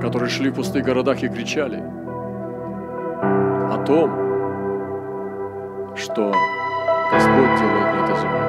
которые 0.00 0.28
шли 0.28 0.50
в 0.50 0.54
пустых 0.54 0.84
городах 0.84 1.22
и 1.22 1.28
кричали 1.28 1.82
о 3.72 3.82
том, 3.86 4.10
что 5.96 6.32
Господь 7.12 7.58
делает 7.58 7.94
на 7.94 8.04
этой 8.04 8.16
земле. 8.16 8.47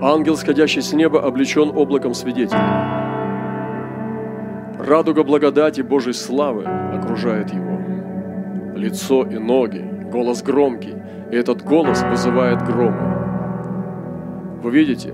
Ангел, 0.00 0.36
сходящий 0.36 0.80
с 0.80 0.92
неба, 0.92 1.24
облечен 1.24 1.76
облаком 1.76 2.14
свидетелей. 2.14 2.60
Радуга 4.78 5.24
благодати 5.24 5.80
Божьей 5.80 6.12
славы 6.12 6.64
окружает 6.64 7.52
его. 7.52 7.80
Лицо 8.76 9.24
и 9.24 9.38
ноги, 9.38 9.84
голос 10.12 10.40
громкий, 10.40 10.94
и 11.32 11.36
этот 11.36 11.64
голос 11.64 12.00
вызывает 12.04 12.62
громы. 12.62 14.60
Вы 14.62 14.70
видите, 14.70 15.12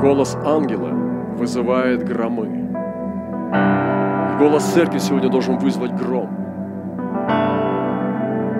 голос 0.00 0.36
ангела 0.44 0.90
вызывает 1.36 2.04
громы. 2.04 2.68
Голос 4.38 4.62
церкви 4.72 4.98
сегодня 4.98 5.30
должен 5.30 5.58
вызвать 5.58 5.92
гром. 5.96 6.30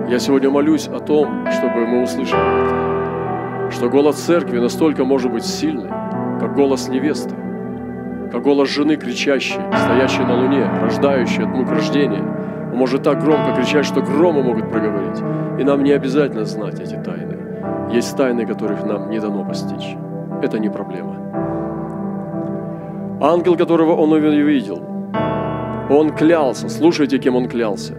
Я 0.09 0.19
сегодня 0.19 0.51
молюсь 0.51 0.89
о 0.89 0.99
том, 0.99 1.47
чтобы 1.53 1.87
мы 1.87 2.03
услышали 2.03 2.65
это 2.65 2.72
что 3.73 3.89
голос 3.89 4.17
церкви 4.17 4.59
настолько 4.59 5.05
может 5.05 5.33
быть 5.33 5.45
сильный, 5.45 5.91
как 6.39 6.55
голос 6.55 6.89
невесты, 6.89 7.35
как 8.31 8.43
голос 8.43 8.69
жены 8.69 8.97
кричащей, 8.97 9.61
стоящей 9.77 10.25
на 10.25 10.35
луне, 10.35 10.71
рождающей 10.81 11.45
от 11.45 11.51
мук 11.51 11.71
рождения, 11.71 12.23
Он 12.73 12.79
может 12.79 13.03
так 13.03 13.21
громко 13.21 13.55
кричать, 13.55 13.85
что 13.85 14.01
громы 14.01 14.43
могут 14.43 14.71
проговорить. 14.71 15.21
И 15.59 15.65
нам 15.65 15.83
не 15.83 15.93
обязательно 15.93 16.45
знать 16.45 16.81
эти 16.81 16.95
тайны. 16.95 17.37
Есть 17.91 18.17
тайны, 18.17 18.47
которых 18.47 18.85
нам 18.85 19.11
не 19.11 19.21
дано 19.21 19.45
постичь. 19.45 19.97
Это 20.43 20.59
не 20.59 20.71
проблема. 20.71 21.17
Ангел, 23.21 23.57
которого 23.57 23.95
он 23.95 24.13
увидел, 24.13 24.83
он 25.91 26.11
клялся. 26.11 26.69
Слушайте, 26.69 27.19
кем 27.19 27.37
он 27.37 27.49
клялся. 27.49 27.95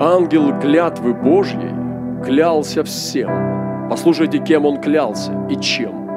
Ангел 0.00 0.58
клятвы 0.60 1.14
Божьей 1.14 1.74
клялся 2.24 2.82
всем. 2.82 3.59
Послушайте, 3.90 4.38
кем 4.38 4.66
он 4.66 4.80
клялся 4.80 5.32
и 5.50 5.56
чем. 5.56 6.08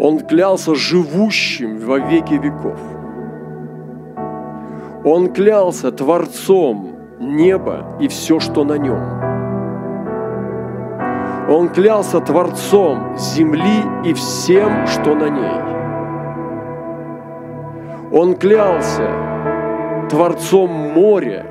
Он 0.00 0.18
клялся 0.18 0.74
живущим 0.74 1.78
во 1.78 2.00
веки 2.00 2.34
веков. 2.34 2.80
Он 5.04 5.32
клялся 5.32 5.92
Творцом 5.92 6.96
неба 7.20 7.86
и 8.00 8.08
все, 8.08 8.40
что 8.40 8.64
на 8.64 8.78
нем. 8.78 9.00
Он 11.48 11.68
клялся 11.68 12.18
Творцом 12.20 13.16
земли 13.16 13.84
и 14.04 14.12
всем, 14.12 14.88
что 14.88 15.14
на 15.14 15.28
ней. 15.28 15.60
Он 18.12 18.34
клялся 18.34 19.08
Творцом 20.10 20.70
моря 20.70 21.46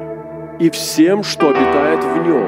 и 0.60 0.70
всем, 0.70 1.24
что 1.24 1.50
обитает 1.50 2.04
в 2.04 2.28
нем. 2.28 2.48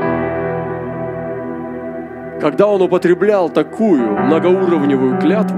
Когда 2.42 2.68
он 2.68 2.82
употреблял 2.82 3.50
такую 3.50 4.18
многоуровневую 4.18 5.20
клятву, 5.20 5.58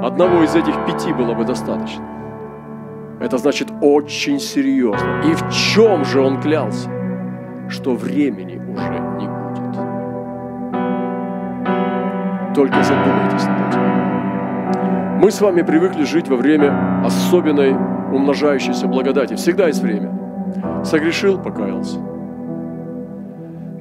одного 0.00 0.42
из 0.44 0.54
этих 0.54 0.74
пяти 0.86 1.12
было 1.12 1.34
бы 1.34 1.44
достаточно. 1.44 2.04
Это 3.20 3.38
значит 3.38 3.68
очень 3.80 4.38
серьезно. 4.38 5.22
И 5.24 5.34
в 5.34 5.50
чем 5.50 6.04
же 6.04 6.20
он 6.20 6.40
клялся? 6.40 6.90
Что 7.68 7.94
времени 7.94 8.56
уже 8.56 9.00
не 9.18 9.26
будет. 9.26 9.74
Только 12.54 12.82
задумайтесь 12.82 13.46
над 13.46 13.68
этим. 13.68 13.80
Мы 15.20 15.30
с 15.30 15.40
вами 15.40 15.62
привыкли 15.62 16.04
жить 16.04 16.28
во 16.28 16.36
время 16.36 17.02
особенной 17.04 17.74
умножающейся 18.12 18.86
благодати. 18.86 19.34
Всегда 19.34 19.68
есть 19.68 19.82
время. 19.82 20.23
Согрешил, 20.84 21.38
покаялся. 21.38 21.98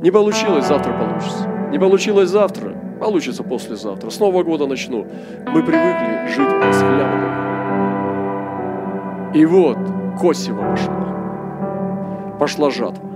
Не 0.01 0.11
получилось, 0.11 0.67
завтра 0.67 0.93
получится. 0.93 1.47
Не 1.71 1.79
получилось 1.79 2.29
завтра, 2.29 2.73
получится 2.99 3.43
послезавтра. 3.43 4.09
С 4.09 4.19
Нового 4.19 4.43
года 4.43 4.67
начну. 4.67 5.07
Мы 5.47 5.63
привыкли 5.63 6.27
жить 6.27 6.49
расхлябанными. 6.61 7.43
И 9.33 9.45
вот 9.45 9.77
Косева 10.19 10.61
пошла. 10.61 12.37
Пошла 12.39 12.69
жатва. 12.69 13.09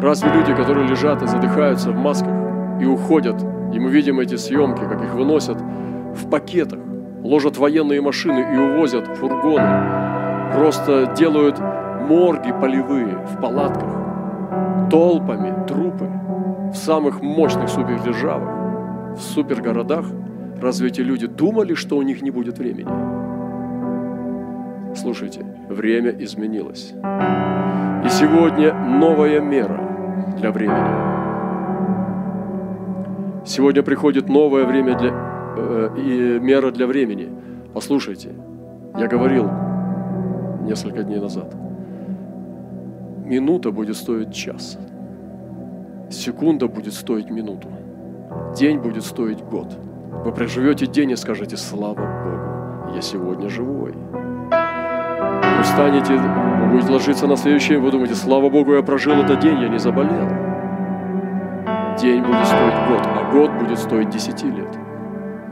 Разве 0.00 0.30
люди, 0.32 0.54
которые 0.54 0.88
лежат 0.88 1.22
и 1.22 1.26
задыхаются 1.26 1.90
в 1.90 1.96
масках 1.96 2.32
и 2.80 2.86
уходят, 2.86 3.40
и 3.72 3.78
мы 3.78 3.90
видим 3.90 4.18
эти 4.18 4.36
съемки, 4.36 4.80
как 4.80 5.00
их 5.02 5.14
выносят 5.14 5.58
в 6.14 6.28
пакетах, 6.28 6.80
ложат 7.22 7.56
военные 7.56 8.00
машины 8.00 8.44
и 8.52 8.58
увозят 8.58 9.06
фургоны, 9.16 10.50
просто 10.54 11.14
делают 11.16 11.60
морги 12.08 12.52
полевые 12.60 13.16
в 13.26 13.40
палатках, 13.40 13.90
толпами 14.90 15.66
трупы 15.66 16.08
в 16.72 16.76
самых 16.76 17.22
мощных 17.22 17.68
супердержавах, 17.68 19.16
в 19.16 19.20
супергородах, 19.20 20.06
разве 20.60 20.88
эти 20.88 21.00
люди 21.00 21.26
думали, 21.26 21.74
что 21.74 21.96
у 21.96 22.02
них 22.02 22.22
не 22.22 22.30
будет 22.30 22.58
времени? 22.58 22.88
Слушайте, 24.94 25.44
время 25.68 26.10
изменилось. 26.10 26.92
И 28.04 28.08
сегодня 28.08 28.74
новая 28.74 29.40
мера 29.40 29.80
для 30.38 30.50
времени. 30.50 31.12
Сегодня 33.44 33.82
приходит 33.82 34.28
новое 34.28 34.64
время 34.64 34.96
для, 34.96 35.10
э, 35.56 35.88
и 35.96 36.38
мера 36.40 36.70
для 36.70 36.86
времени. 36.86 37.28
Послушайте, 37.74 38.30
я 38.98 39.08
говорил 39.08 39.50
несколько 40.62 41.02
дней 41.02 41.20
назад. 41.20 41.54
Минута 43.24 43.70
будет 43.70 43.96
стоить 43.96 44.34
час. 44.34 44.78
Секунда 46.10 46.66
будет 46.66 46.92
стоить 46.92 47.30
минуту. 47.30 47.68
День 48.56 48.80
будет 48.80 49.04
стоить 49.04 49.40
год. 49.44 49.68
Вы 50.24 50.32
проживете 50.32 50.86
день 50.86 51.12
и 51.12 51.16
скажете, 51.16 51.56
слава 51.56 51.94
Богу, 51.94 52.94
я 52.96 53.00
сегодня 53.00 53.48
живой. 53.48 53.92
Вы 53.92 55.62
встанете, 55.62 56.14
вы 56.14 56.70
будете 56.72 56.92
ложиться 56.92 57.28
на 57.28 57.36
следующий 57.36 57.74
день, 57.74 57.80
вы 57.80 57.92
думаете, 57.92 58.16
слава 58.16 58.50
Богу, 58.50 58.74
я 58.74 58.82
прожил 58.82 59.12
этот 59.12 59.38
день, 59.38 59.60
я 59.60 59.68
не 59.68 59.78
заболел. 59.78 60.28
День 62.00 62.22
будет 62.22 62.46
стоить 62.46 62.88
год, 62.88 63.06
а 63.06 63.30
год 63.32 63.52
будет 63.52 63.78
стоить 63.78 64.10
десяти 64.10 64.50
лет. 64.50 64.76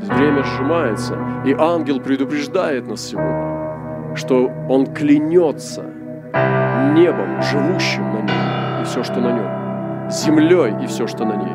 Время 0.03 0.43
сжимается, 0.43 1.17
и 1.47 1.55
ангел 1.57 2.01
предупреждает 2.01 2.89
нас 2.89 3.01
сегодня, 3.01 4.17
что 4.17 4.51
он 4.69 4.87
клянется 4.87 5.85
небом, 6.95 7.43
живущим 7.43 8.03
на 8.13 8.21
нем, 8.23 8.83
и 8.83 8.85
все, 8.85 9.03
что 9.03 9.21
на 9.21 9.33
нем, 9.33 10.11
землей 10.11 10.75
и 10.83 10.87
все, 10.87 11.07
что 11.07 11.25
на 11.25 11.35
ней, 11.35 11.55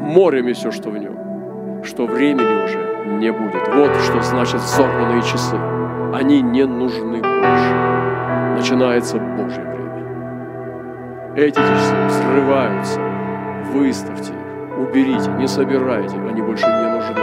морем 0.00 0.48
и 0.48 0.52
все, 0.52 0.70
что 0.70 0.90
в 0.90 0.98
нем, 0.98 1.82
что 1.84 2.06
времени 2.06 2.64
уже 2.64 2.78
не 3.18 3.32
будет. 3.32 3.68
Вот 3.74 3.94
что 3.96 4.20
значит 4.22 4.60
сорванные 4.60 5.22
часы 5.22 5.56
они 6.14 6.42
не 6.42 6.64
нужны 6.64 7.20
больше. 7.20 7.74
Начинается 8.56 9.18
Божье 9.18 9.62
время. 9.64 11.34
Эти 11.36 11.56
часы 11.56 11.94
взрываются. 12.06 13.00
Выставьте 13.72 14.32
их, 14.32 14.78
уберите, 14.78 15.30
не 15.32 15.48
собирайте, 15.48 16.16
они 16.16 16.40
больше 16.40 16.66
не 16.66 16.94
нужны. 16.94 17.14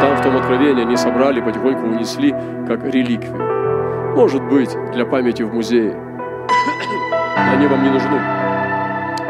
Там 0.00 0.16
в 0.16 0.22
том 0.22 0.36
откровении 0.36 0.82
они 0.82 0.96
собрали, 0.96 1.40
потихоньку 1.40 1.86
унесли, 1.86 2.34
как 2.66 2.84
реликвию. 2.84 4.14
Может 4.14 4.42
быть, 4.44 4.74
для 4.92 5.04
памяти 5.04 5.42
в 5.42 5.52
музее. 5.52 5.94
Они 7.54 7.66
вам 7.66 7.82
не 7.82 7.90
нужны. 7.90 8.20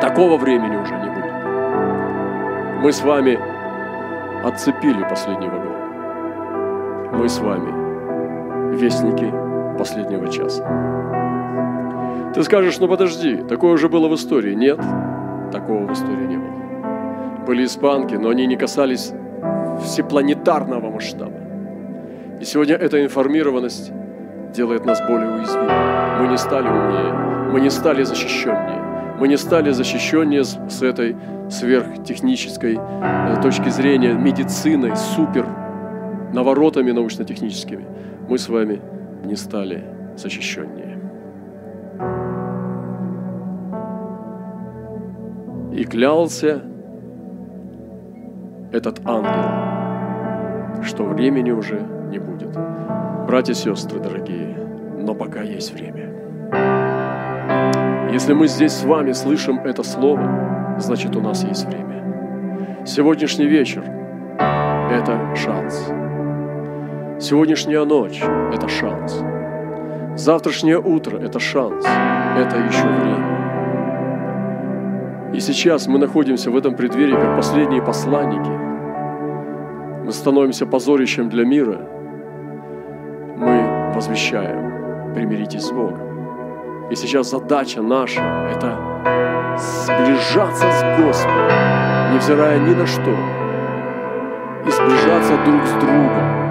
Такого 0.00 0.36
времени 0.36 0.76
уже 0.76 0.94
не 0.94 1.08
будет. 1.08 2.82
Мы 2.82 2.92
с 2.92 3.02
вами 3.02 3.38
отцепили 4.44 5.02
последний 5.08 5.48
вагон. 5.48 5.74
Мы 7.12 7.28
с 7.28 7.38
вами 7.38 8.76
вестники 8.76 9.32
последнего 9.78 10.28
часа. 10.28 10.64
Ты 12.34 12.42
скажешь, 12.42 12.78
ну 12.80 12.88
подожди, 12.88 13.36
такое 13.48 13.72
уже 13.72 13.88
было 13.88 14.08
в 14.08 14.14
истории. 14.14 14.54
Нет, 14.54 14.80
такого 15.52 15.86
в 15.86 15.92
истории 15.92 16.26
не 16.26 16.36
было. 16.36 17.44
Были 17.46 17.64
испанки, 17.64 18.14
но 18.14 18.30
они 18.30 18.46
не 18.46 18.56
касались 18.56 19.12
всепланетарного 19.82 20.90
масштаба. 20.90 21.38
И 22.40 22.44
сегодня 22.44 22.74
эта 22.74 23.04
информированность 23.04 23.92
делает 24.54 24.84
нас 24.84 25.00
более 25.06 25.30
уязвимыми. 25.30 26.20
Мы 26.20 26.28
не 26.28 26.38
стали 26.38 26.68
умнее, 26.68 27.12
мы 27.52 27.60
не 27.60 27.70
стали 27.70 28.02
защищеннее. 28.04 28.82
Мы 29.18 29.28
не 29.28 29.36
стали 29.36 29.70
защищеннее 29.70 30.44
с 30.44 30.82
этой 30.82 31.16
сверхтехнической 31.48 32.78
э, 32.80 33.42
точки 33.42 33.68
зрения, 33.68 34.12
медициной, 34.12 34.96
супер 34.96 35.46
наворотами 36.32 36.90
научно-техническими 36.90 37.84
мы 38.28 38.38
с 38.38 38.48
вами 38.48 38.80
не 39.24 39.36
стали 39.36 39.84
защищеннее. 40.16 40.98
И 45.72 45.84
клялся 45.84 46.62
этот 48.72 49.00
ангел, 49.04 50.82
что 50.82 51.04
времени 51.04 51.50
уже 51.50 51.80
не 52.10 52.18
будет. 52.18 52.56
Братья 53.34 53.52
и 53.52 53.56
сестры 53.56 53.98
дорогие, 53.98 54.56
но 54.96 55.12
пока 55.12 55.42
есть 55.42 55.72
время. 55.72 56.08
Если 58.12 58.32
мы 58.32 58.46
здесь 58.46 58.70
с 58.70 58.84
вами 58.84 59.10
слышим 59.10 59.58
это 59.58 59.82
слово, 59.82 60.76
значит 60.78 61.16
у 61.16 61.20
нас 61.20 61.42
есть 61.42 61.66
время. 61.66 62.84
Сегодняшний 62.86 63.46
вечер– 63.46 63.82
это 64.38 65.34
шанс– 65.34 65.84
Сегодняшняя 67.20 67.84
ночь– 67.84 68.22
это 68.54 68.68
шанс. 68.68 69.20
Завтрашнее 70.14 70.78
утро– 70.78 71.18
это 71.20 71.40
шанс. 71.40 71.84
Это 71.84 72.56
еще 72.58 72.86
время. 72.86 73.32
И 75.34 75.40
сейчас 75.40 75.88
мы 75.88 75.98
находимся 75.98 76.52
в 76.52 76.56
этом 76.56 76.76
преддверии 76.76 77.16
как 77.16 77.34
последние 77.34 77.82
посланники. 77.82 78.52
Мы 80.04 80.12
становимся 80.12 80.66
позорищем 80.66 81.28
для 81.28 81.44
мира 81.44 82.03
возвещаем, 83.94 85.14
примиритесь 85.14 85.62
с 85.62 85.70
Богом. 85.70 86.88
И 86.90 86.94
сейчас 86.96 87.30
задача 87.30 87.80
наша– 87.80 88.20
это 88.54 88.94
сближаться 89.56 90.70
с 90.70 91.00
Господом, 91.00 92.14
невзирая 92.14 92.58
ни 92.58 92.74
на 92.74 92.86
что, 92.86 93.10
и 94.66 94.70
сближаться 94.70 95.36
друг 95.44 95.64
с 95.66 95.72
другом. 95.72 96.44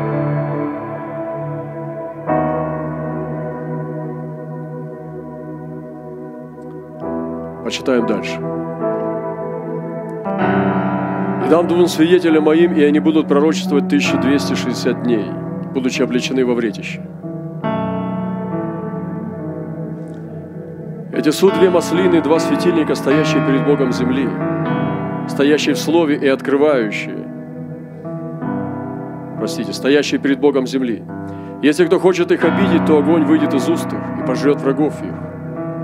Почитаем 7.63 8.05
дальше. 8.05 8.39
«И 11.45 11.49
дам 11.49 11.67
двум 11.67 11.87
свидетелям 11.87 12.43
моим, 12.43 12.73
и 12.73 12.83
они 12.83 12.99
будут 12.99 13.27
пророчествовать 13.27 13.85
1260 13.85 15.03
дней, 15.03 15.25
будучи 15.73 16.01
обличены 16.01 16.45
во 16.45 16.53
вретище. 16.53 17.01
Эти 21.15 21.29
суд 21.29 21.53
две 21.59 21.69
маслины, 21.69 22.23
два 22.23 22.39
светильника, 22.39 22.95
стоящие 22.95 23.45
перед 23.45 23.63
Богом 23.67 23.91
земли, 23.91 24.27
стоящие 25.27 25.75
в 25.75 25.77
слове 25.77 26.15
и 26.15 26.27
открывающие, 26.27 27.27
простите, 29.37 29.73
стоящие 29.73 30.19
перед 30.19 30.39
Богом 30.39 30.65
земли. 30.65 31.03
Если 31.61 31.85
кто 31.85 31.99
хочет 31.99 32.31
их 32.31 32.43
обидеть, 32.43 32.87
то 32.87 32.97
огонь 32.97 33.25
выйдет 33.25 33.53
из 33.53 33.69
уст 33.69 33.85
их 33.85 34.23
и 34.23 34.25
пожрет 34.25 34.59
врагов 34.59 35.03
их. 35.03 35.13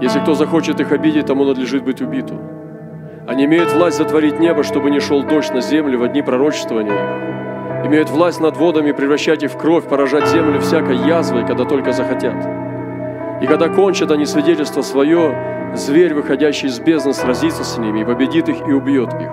Если 0.01 0.19
кто 0.19 0.33
захочет 0.33 0.79
их 0.79 0.91
обидеть, 0.91 1.27
тому 1.27 1.45
надлежит 1.45 1.83
быть 1.83 2.01
убиту. 2.01 2.33
Они 3.27 3.45
имеют 3.45 3.71
власть 3.71 3.99
затворить 3.99 4.39
небо, 4.39 4.63
чтобы 4.63 4.89
не 4.89 4.99
шел 4.99 5.21
дождь 5.21 5.53
на 5.53 5.61
землю 5.61 5.99
в 5.99 6.03
одни 6.03 6.23
пророчествования 6.23 6.93
их. 6.95 7.85
Имеют 7.85 8.09
власть 8.09 8.41
над 8.41 8.57
водами 8.57 8.93
превращать 8.93 9.43
их 9.43 9.51
в 9.51 9.57
кровь, 9.59 9.87
поражать 9.87 10.27
землю 10.29 10.59
всякой 10.59 10.97
язвой, 10.97 11.45
когда 11.45 11.65
только 11.65 11.91
захотят. 11.91 12.68
И 13.41 13.47
когда 13.47 13.69
кончат 13.69 14.11
они 14.11 14.25
свидетельство 14.25 14.81
свое, 14.81 15.73
зверь, 15.75 16.13
выходящий 16.13 16.67
из 16.67 16.79
бездны, 16.79 17.13
сразится 17.13 17.63
с 17.63 17.77
ними 17.77 18.01
и 18.01 18.05
победит 18.05 18.49
их 18.49 18.67
и 18.67 18.71
убьет 18.71 19.13
их. 19.13 19.29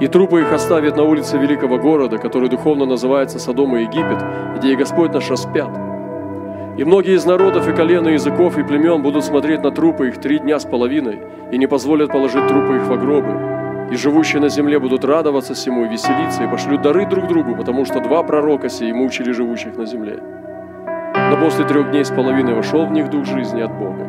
И 0.00 0.06
трупы 0.08 0.40
их 0.40 0.52
оставят 0.52 0.96
на 0.96 1.04
улице 1.04 1.36
великого 1.36 1.78
города, 1.78 2.18
который 2.18 2.48
духовно 2.48 2.86
называется 2.86 3.38
Содом 3.38 3.76
и 3.76 3.82
Египет, 3.82 4.24
где 4.56 4.72
и 4.72 4.76
Господь 4.76 5.12
наш 5.12 5.30
распят. 5.30 5.70
И 6.78 6.84
многие 6.84 7.16
из 7.16 7.26
народов 7.26 7.68
и 7.68 7.72
колен, 7.72 8.08
и 8.08 8.14
языков, 8.14 8.56
и 8.56 8.62
племен 8.62 9.02
будут 9.02 9.24
смотреть 9.24 9.62
на 9.62 9.70
трупы 9.70 10.08
их 10.08 10.18
три 10.18 10.38
дня 10.38 10.58
с 10.58 10.64
половиной, 10.64 11.20
и 11.52 11.58
не 11.58 11.66
позволят 11.66 12.10
положить 12.10 12.46
трупы 12.48 12.76
их 12.76 12.82
в 12.82 12.98
гробы. 12.98 13.90
И 13.92 13.96
живущие 13.96 14.40
на 14.40 14.48
земле 14.48 14.78
будут 14.78 15.04
радоваться 15.04 15.52
всему 15.52 15.84
и 15.84 15.88
веселиться, 15.88 16.44
и 16.44 16.48
пошлют 16.48 16.80
дары 16.80 17.06
друг 17.06 17.26
другу, 17.26 17.54
потому 17.54 17.84
что 17.84 18.00
два 18.00 18.22
пророка 18.22 18.70
сии 18.70 18.92
мучили 18.92 19.32
живущих 19.32 19.76
на 19.76 19.84
земле. 19.84 20.20
Но 21.30 21.36
после 21.36 21.64
трех 21.64 21.92
дней 21.92 22.04
с 22.04 22.10
половиной 22.10 22.54
вошел 22.54 22.84
в 22.84 22.90
них 22.90 23.08
дух 23.08 23.24
жизни 23.24 23.60
от 23.60 23.72
Бога. 23.78 24.04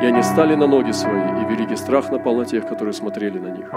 И 0.00 0.06
они 0.06 0.22
стали 0.22 0.54
на 0.54 0.66
ноги 0.66 0.92
свои, 0.92 1.42
и 1.42 1.44
великий 1.44 1.76
страх 1.76 2.10
напал 2.10 2.36
на 2.36 2.46
тех, 2.46 2.66
которые 2.66 2.94
смотрели 2.94 3.38
на 3.38 3.48
них. 3.48 3.70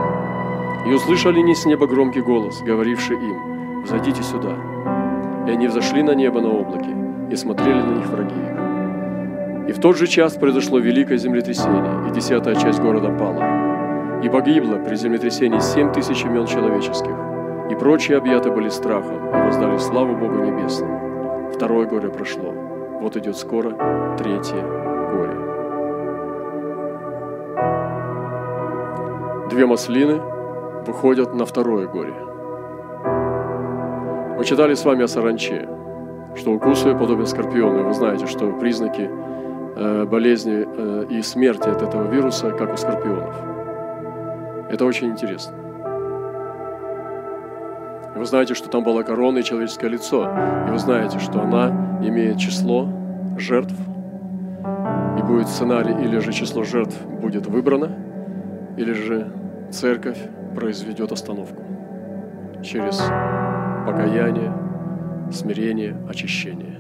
И 0.88 0.93
услышали 0.93 1.41
не 1.41 1.53
с 1.53 1.65
неба 1.65 1.86
громкий 1.86 2.21
голос, 2.21 2.62
говоривший 2.62 3.17
им, 3.17 3.84
«Взойдите 3.84 4.23
сюда». 4.23 4.55
И 5.47 5.51
они 5.51 5.67
взошли 5.67 6.01
на 6.01 6.12
небо 6.12 6.39
на 6.39 6.47
облаке, 6.47 6.95
и 7.29 7.36
смотрели 7.36 7.81
на 7.81 7.95
них 7.95 8.07
враги 8.07 8.36
их. 8.36 9.69
И 9.69 9.73
в 9.73 9.81
тот 9.81 9.97
же 9.97 10.07
час 10.07 10.36
произошло 10.36 10.79
великое 10.79 11.17
землетрясение, 11.17 12.10
и 12.10 12.13
десятая 12.13 12.55
часть 12.55 12.79
города 12.79 13.10
пала. 13.10 14.21
И 14.23 14.29
погибло 14.29 14.77
при 14.77 14.95
землетрясении 14.95 15.60
семь 15.60 15.91
тысяч 15.91 16.23
имен 16.23 16.45
человеческих, 16.45 17.15
и 17.69 17.75
прочие 17.75 18.17
объяты 18.17 18.49
были 18.49 18.69
страхом, 18.69 19.27
и 19.27 19.41
воздали 19.45 19.77
славу 19.77 20.15
Богу 20.15 20.36
Небесному. 20.36 21.11
Второе 21.53 21.85
горе 21.85 22.09
прошло. 22.09 22.51
Вот 23.01 23.17
идет 23.17 23.37
скоро 23.37 24.15
третье 24.17 24.61
горе. 25.11 25.35
Две 29.49 29.65
маслины 29.65 30.21
выходят 30.85 31.33
на 31.33 31.45
второе 31.45 31.87
горе. 31.87 32.13
Мы 34.37 34.45
читали 34.45 34.73
с 34.73 34.85
вами 34.85 35.03
о 35.03 35.07
саранче, 35.07 35.69
что 36.35 36.51
укус 36.53 36.85
ее 36.85 36.95
подобен 36.95 37.27
скорпиону. 37.27 37.81
И 37.81 37.83
вы 37.83 37.93
знаете, 37.93 38.25
что 38.25 38.51
признаки 38.53 39.09
э, 39.75 40.05
болезни 40.05 40.65
э, 40.65 41.05
и 41.09 41.21
смерти 41.21 41.69
от 41.69 41.81
этого 41.81 42.09
вируса, 42.11 42.51
как 42.51 42.73
у 42.73 42.77
скорпионов. 42.77 43.35
Это 44.69 44.85
очень 44.85 45.09
интересно. 45.09 45.61
И 48.15 48.19
вы 48.19 48.26
знаете, 48.26 48.54
что 48.54 48.69
там 48.69 48.84
была 48.84 49.04
корона 49.04 49.39
и 49.39 49.43
человеческое 49.43 49.89
лицо. 49.89 50.30
И 50.67 50.71
вы 50.71 50.80
знаете, 50.80 51.19
что 51.19 51.41
она 51.41 51.69
имеет 52.02 52.38
число 52.38 52.89
жертв. 53.38 53.76
И 55.17 55.21
будет 55.21 55.47
сценарий, 55.47 55.93
или 55.93 56.19
же 56.19 56.34
число 56.34 56.63
жертв 56.63 57.02
будет 57.06 57.47
выбрано, 57.47 57.89
или 58.78 58.93
же 58.93 59.32
церковь 59.71 60.17
произведет 60.56 61.12
остановку 61.12 61.63
через 62.62 63.02
покаяние, 63.86 64.54
смирение, 65.32 65.95
очищение. 66.10 66.78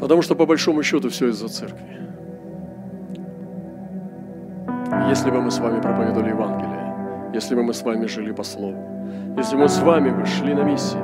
Потому 0.00 0.22
что 0.22 0.34
по 0.34 0.46
большому 0.46 0.82
счету 0.82 1.10
все 1.10 1.28
из-за 1.28 1.48
церкви. 1.48 2.00
Если 5.08 5.30
бы 5.30 5.42
мы 5.42 5.50
с 5.50 5.58
вами 5.58 5.80
проповедовали 5.80 6.30
Евангелие, 6.30 6.69
если 7.32 7.54
бы 7.54 7.62
мы 7.62 7.72
с 7.72 7.82
вами 7.82 8.06
жили 8.06 8.32
по 8.32 8.42
Слову, 8.42 8.76
если 9.36 9.56
бы 9.56 9.62
мы 9.62 9.68
с 9.68 9.80
вами 9.80 10.10
бы 10.10 10.26
шли 10.26 10.54
на 10.54 10.62
миссии, 10.62 10.98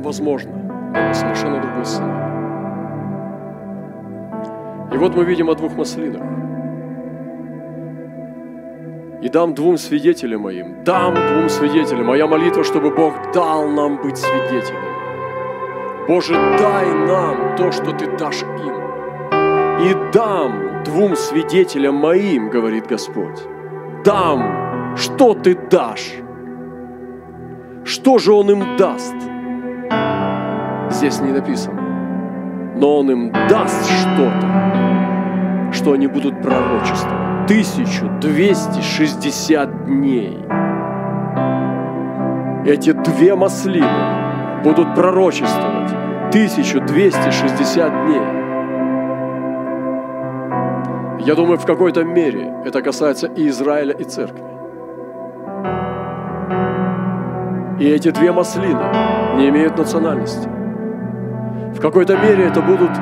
возможно, 0.00 0.52
это 0.94 1.14
совершенно 1.14 1.60
другой 1.60 1.84
сценарий. 1.84 2.22
И 4.92 4.98
вот 4.98 5.16
мы 5.16 5.24
видим 5.24 5.48
о 5.48 5.54
двух 5.54 5.76
маслинах. 5.76 6.22
И 9.22 9.28
дам 9.28 9.54
двум 9.54 9.78
свидетелям 9.78 10.42
моим, 10.42 10.84
дам 10.84 11.14
двум 11.14 11.48
свидетелям. 11.48 12.06
Моя 12.06 12.26
молитва, 12.26 12.64
чтобы 12.64 12.90
Бог 12.90 13.14
дал 13.32 13.68
нам 13.68 14.02
быть 14.02 14.18
свидетелями. 14.18 14.92
Боже, 16.08 16.34
дай 16.34 16.92
нам 16.92 17.56
то, 17.56 17.70
что 17.70 17.92
Ты 17.92 18.16
дашь 18.16 18.42
им. 18.42 18.74
И 19.80 20.12
дам 20.12 20.82
двум 20.84 21.14
свидетелям 21.14 21.94
моим, 21.94 22.50
говорит 22.50 22.86
Господь. 22.88 23.40
Дам 24.04 24.51
что 24.96 25.34
ты 25.34 25.54
дашь? 25.54 26.14
Что 27.84 28.18
же 28.18 28.32
он 28.32 28.50
им 28.50 28.76
даст? 28.76 29.14
Здесь 30.90 31.20
не 31.20 31.30
написано. 31.32 31.80
Но 32.76 32.98
он 32.98 33.10
им 33.10 33.32
даст 33.48 33.86
что-то, 33.86 35.72
что 35.72 35.92
они 35.92 36.06
будут 36.06 36.40
пророчествовать. 36.42 37.22
1260 37.44 39.86
дней. 39.86 40.38
Эти 42.64 42.92
две 42.92 43.34
маслины 43.34 44.62
будут 44.62 44.94
пророчествовать 44.94 45.90
1260 46.28 48.06
дней. 48.06 48.22
Я 51.26 51.34
думаю, 51.34 51.58
в 51.58 51.66
какой-то 51.66 52.04
мере 52.04 52.54
это 52.64 52.80
касается 52.82 53.26
и 53.26 53.48
Израиля, 53.48 53.94
и 53.94 54.04
церкви. 54.04 54.51
И 57.82 57.84
эти 57.84 58.12
две 58.12 58.30
маслины 58.30 58.80
не 59.38 59.48
имеют 59.48 59.76
национальности. 59.76 60.48
В 61.74 61.80
какой-то 61.80 62.16
мере 62.16 62.44
это 62.44 62.62
будут 62.62 62.92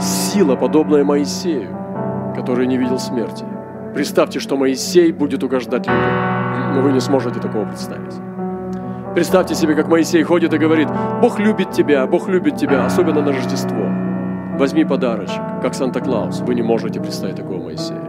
сила, 0.00 0.56
подобная 0.56 1.04
Моисею, 1.04 1.68
который 2.34 2.66
не 2.66 2.78
видел 2.78 2.98
смерти. 2.98 3.44
Представьте, 3.94 4.40
что 4.40 4.56
Моисей 4.56 5.12
будет 5.12 5.44
угождать 5.44 5.86
людям. 5.86 6.74
Но 6.74 6.80
вы 6.82 6.90
не 6.90 6.98
сможете 6.98 7.38
такого 7.38 7.64
представить. 7.64 8.16
Представьте 9.14 9.54
себе, 9.54 9.76
как 9.76 9.86
Моисей 9.86 10.24
ходит 10.24 10.52
и 10.52 10.58
говорит, 10.58 10.88
Бог 11.22 11.38
любит 11.38 11.70
тебя, 11.70 12.04
Бог 12.08 12.28
любит 12.28 12.56
тебя, 12.56 12.86
особенно 12.86 13.22
на 13.22 13.30
Рождество. 13.30 13.86
Возьми 14.58 14.84
подарочек, 14.84 15.42
как 15.62 15.74
Санта-Клаус. 15.74 16.40
Вы 16.40 16.56
не 16.56 16.62
можете 16.62 17.00
представить 17.00 17.36
такого 17.36 17.62
Моисея. 17.62 18.02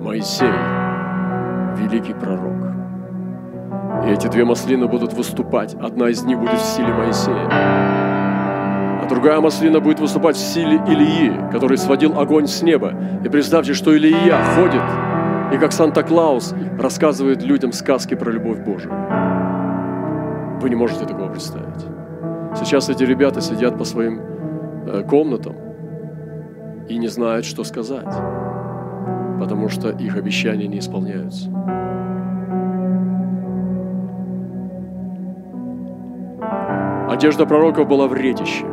Моисей– 0.00 0.48
великий 1.76 2.14
пророк. 2.14 2.83
И 4.06 4.10
эти 4.10 4.26
две 4.28 4.44
маслины 4.44 4.86
будут 4.86 5.12
выступать. 5.14 5.74
Одна 5.74 6.10
из 6.10 6.22
них 6.24 6.38
будет 6.38 6.60
в 6.60 6.64
силе 6.64 6.92
Моисея. 6.92 7.48
А 7.50 9.06
другая 9.08 9.40
маслина 9.40 9.80
будет 9.80 10.00
выступать 10.00 10.36
в 10.36 10.40
силе 10.40 10.76
Илии, 10.86 11.50
который 11.50 11.78
сводил 11.78 12.18
огонь 12.18 12.46
с 12.46 12.62
неба. 12.62 12.92
И 13.24 13.28
представьте, 13.28 13.72
что 13.74 13.94
Илия 13.94 14.38
ходит 14.56 14.82
и 15.54 15.58
как 15.58 15.72
Санта-Клаус 15.72 16.54
рассказывает 16.78 17.42
людям 17.42 17.72
сказки 17.72 18.14
про 18.14 18.30
любовь 18.30 18.58
Божию. 18.58 18.92
Вы 20.60 20.68
не 20.68 20.76
можете 20.76 21.06
такого 21.06 21.28
представить. 21.28 21.86
Сейчас 22.56 22.88
эти 22.88 23.04
ребята 23.04 23.40
сидят 23.40 23.78
по 23.78 23.84
своим 23.84 24.20
э, 24.86 25.02
комнатам 25.02 25.56
и 26.88 26.98
не 26.98 27.08
знают, 27.08 27.44
что 27.44 27.64
сказать, 27.64 28.14
потому 29.38 29.68
что 29.68 29.90
их 29.90 30.16
обещания 30.16 30.66
не 30.66 30.78
исполняются. 30.78 31.50
Одежда 37.08 37.46
пророков 37.46 37.88
была 37.88 38.08
в. 38.08 38.64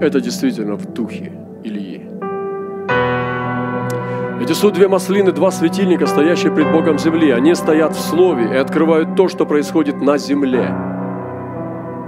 Это 0.00 0.20
действительно 0.20 0.74
в 0.74 0.92
духе 0.92 1.32
Ильи. 1.62 2.14
Суть 4.64 4.72
две 4.72 4.88
маслины, 4.88 5.30
два 5.30 5.50
светильника, 5.50 6.06
стоящие 6.06 6.50
пред 6.50 6.72
Богом 6.72 6.98
земли. 6.98 7.30
Они 7.32 7.54
стоят 7.54 7.92
в 7.94 8.00
Слове 8.00 8.54
и 8.54 8.56
открывают 8.56 9.14
то, 9.14 9.28
что 9.28 9.44
происходит 9.44 10.00
на 10.00 10.16
земле. 10.16 10.74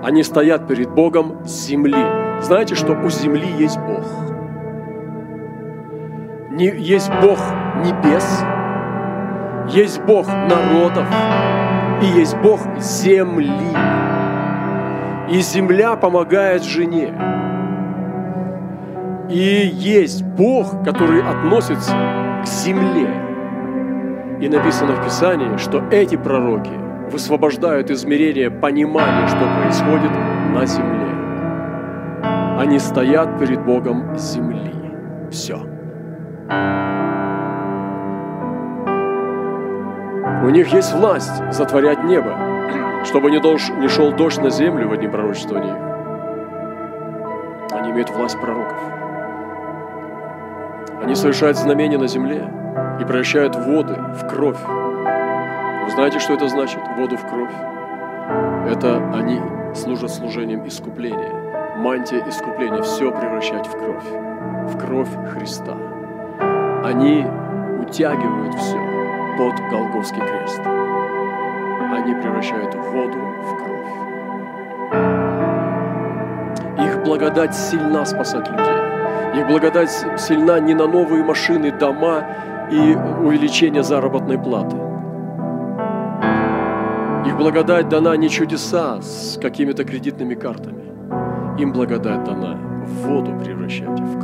Они 0.02 0.22
стоят 0.22 0.66
перед 0.66 0.88
Богом 0.88 1.44
земли. 1.44 2.40
Знаете, 2.40 2.74
что 2.74 2.94
у 2.94 3.10
земли 3.10 3.46
есть 3.58 3.78
Бог. 3.80 4.06
Не, 6.50 6.74
есть 6.78 7.10
Бог 7.20 7.38
небес, 7.84 8.42
есть 9.68 10.00
Бог 10.04 10.26
народов 10.26 11.04
и 12.02 12.06
есть 12.06 12.36
Бог 12.38 12.60
земли. 12.78 13.50
И 15.30 15.40
земля 15.40 15.96
помогает 15.96 16.62
жене. 16.62 17.12
И 19.28 19.70
есть 19.74 20.22
Бог, 20.22 20.84
который 20.84 21.22
относится 21.22 21.92
к 22.42 22.46
земле. 22.46 23.08
И 24.40 24.48
написано 24.48 24.92
в 24.92 25.04
Писании, 25.04 25.56
что 25.56 25.82
эти 25.90 26.16
пророки 26.16 26.70
высвобождают 27.10 27.90
измерение 27.90 28.50
понимания, 28.50 29.26
что 29.26 29.38
происходит 29.60 30.12
на 30.52 30.66
земле. 30.66 31.06
Они 32.58 32.78
стоят 32.78 33.38
перед 33.38 33.64
Богом 33.64 34.16
земли. 34.16 34.72
Все. 35.30 35.58
У 40.42 40.50
них 40.50 40.68
есть 40.72 40.92
власть 40.92 41.42
затворять 41.50 42.04
небо, 42.04 42.36
чтобы 43.04 43.30
не, 43.30 43.40
дождь, 43.40 43.70
не 43.78 43.88
шел 43.88 44.12
дождь 44.12 44.40
на 44.40 44.50
землю 44.50 44.88
в 44.88 44.92
одни 44.92 45.08
пророчествования 45.08 45.76
Они 47.72 47.90
имеют 47.90 48.10
власть 48.10 48.38
пророков. 48.38 48.78
Они 51.02 51.14
совершают 51.14 51.56
знамения 51.56 51.98
на 51.98 52.06
земле 52.06 52.48
и 53.00 53.04
превращают 53.04 53.56
воды 53.56 53.94
в 53.94 54.28
кровь. 54.28 54.60
Вы 55.84 55.90
знаете, 55.90 56.18
что 56.18 56.34
это 56.34 56.48
значит? 56.48 56.80
Воду 56.96 57.16
в 57.16 57.26
кровь. 57.26 57.54
Это 58.70 58.96
они 59.14 59.40
служат 59.74 60.10
служением 60.10 60.66
искупления. 60.66 61.76
Мантия 61.76 62.22
искупления. 62.28 62.82
Все 62.82 63.10
превращать 63.10 63.66
в 63.66 63.72
кровь. 63.72 64.04
В 64.68 64.78
кровь 64.78 65.10
Христа. 65.32 65.76
Они 66.84 67.26
утягивают 67.80 68.54
все 68.54 68.95
под 69.36 69.54
Голговский 69.70 70.20
крест. 70.20 70.60
Они 70.60 72.14
превращают 72.14 72.74
воду 72.74 73.18
в 73.42 73.56
кровь. 73.56 73.76
Их 76.86 77.02
благодать 77.04 77.54
сильна 77.54 78.04
спасать 78.06 78.48
людей. 78.50 79.40
Их 79.40 79.46
благодать 79.46 79.90
сильна 80.18 80.58
не 80.60 80.74
на 80.74 80.86
новые 80.86 81.22
машины, 81.22 81.70
дома 81.70 82.24
и 82.70 82.96
увеличение 83.22 83.82
заработной 83.82 84.38
платы. 84.38 84.76
Их 87.26 87.36
благодать 87.36 87.88
дана 87.88 88.16
не 88.16 88.30
чудеса 88.30 89.02
с 89.02 89.38
какими-то 89.40 89.84
кредитными 89.84 90.34
картами. 90.34 90.84
Им 91.58 91.72
благодать 91.72 92.24
дана 92.24 92.58
воду 92.86 93.38
превращать 93.44 94.00
в 94.00 94.15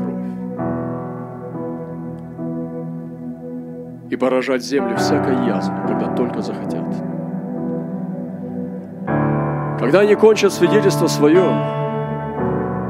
И 4.12 4.16
поражать 4.16 4.62
землю 4.62 4.94
всякой 4.98 5.46
язвы, 5.46 5.74
когда 5.88 6.14
только 6.14 6.42
захотят. 6.42 6.84
Когда 9.78 10.00
они 10.00 10.16
кончат 10.16 10.52
свидетельство 10.52 11.06
свое, 11.06 11.42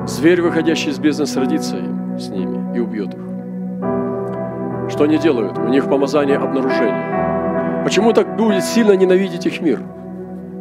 зверь, 0.04 0.42
выходящий 0.42 0.90
из 0.90 0.98
бездны, 0.98 1.22
им 1.22 2.18
с 2.18 2.28
ними 2.28 2.76
и 2.76 2.80
убьет 2.80 3.14
их. 3.14 4.90
Что 4.90 5.04
они 5.04 5.16
делают? 5.16 5.58
У 5.58 5.68
них 5.68 5.88
помазание 5.88 6.38
обнаружения. 6.38 7.84
Почему 7.84 8.12
так 8.12 8.34
будет 8.36 8.64
сильно 8.64 8.90
ненавидеть 8.94 9.46
их 9.46 9.60
мир? 9.60 9.78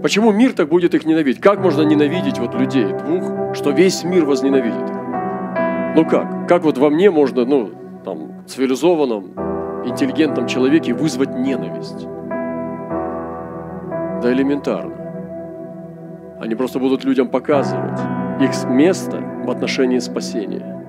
Почему 0.03 0.31
мир 0.31 0.53
так 0.53 0.69
будет 0.69 0.93
их 0.93 1.05
ненавидеть? 1.07 1.41
Как 1.41 1.59
можно 1.59 1.81
ненавидеть 1.81 2.37
вот 2.37 2.53
людей 2.53 2.85
двух, 2.85 3.55
что 3.55 3.71
весь 3.71 4.03
мир 4.03 4.25
возненавидит 4.25 4.91
их? 4.91 4.95
Ну 5.95 6.05
как? 6.05 6.47
Как 6.47 6.63
вот 6.63 6.77
во 6.77 6.91
мне 6.91 7.09
можно, 7.09 7.45
ну, 7.45 7.71
там, 8.05 8.45
цивилизованном, 8.45 9.50
интеллигентном 9.85 10.47
человеке 10.47 10.93
вызвать 10.93 11.35
ненависть? 11.35 12.07
Да 14.21 14.31
элементарно. 14.31 14.95
Они 16.39 16.55
просто 16.55 16.79
будут 16.79 17.03
людям 17.03 17.27
показывать 17.27 17.99
их 18.39 18.69
место 18.69 19.21
в 19.45 19.49
отношении 19.49 19.99
спасения. 19.99 20.83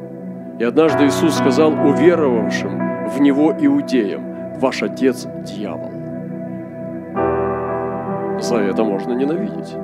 И 0.58 0.64
однажды 0.64 1.06
Иисус 1.06 1.34
сказал 1.34 1.72
уверовавшим 1.72 3.08
в 3.08 3.20
Него 3.20 3.52
иудеям, 3.52 4.58
ваш 4.58 4.82
отец– 4.82 5.26
дьявол. 5.44 5.90
За 8.40 8.56
это 8.56 8.84
можно 8.84 9.12
ненавидеть. 9.12 9.74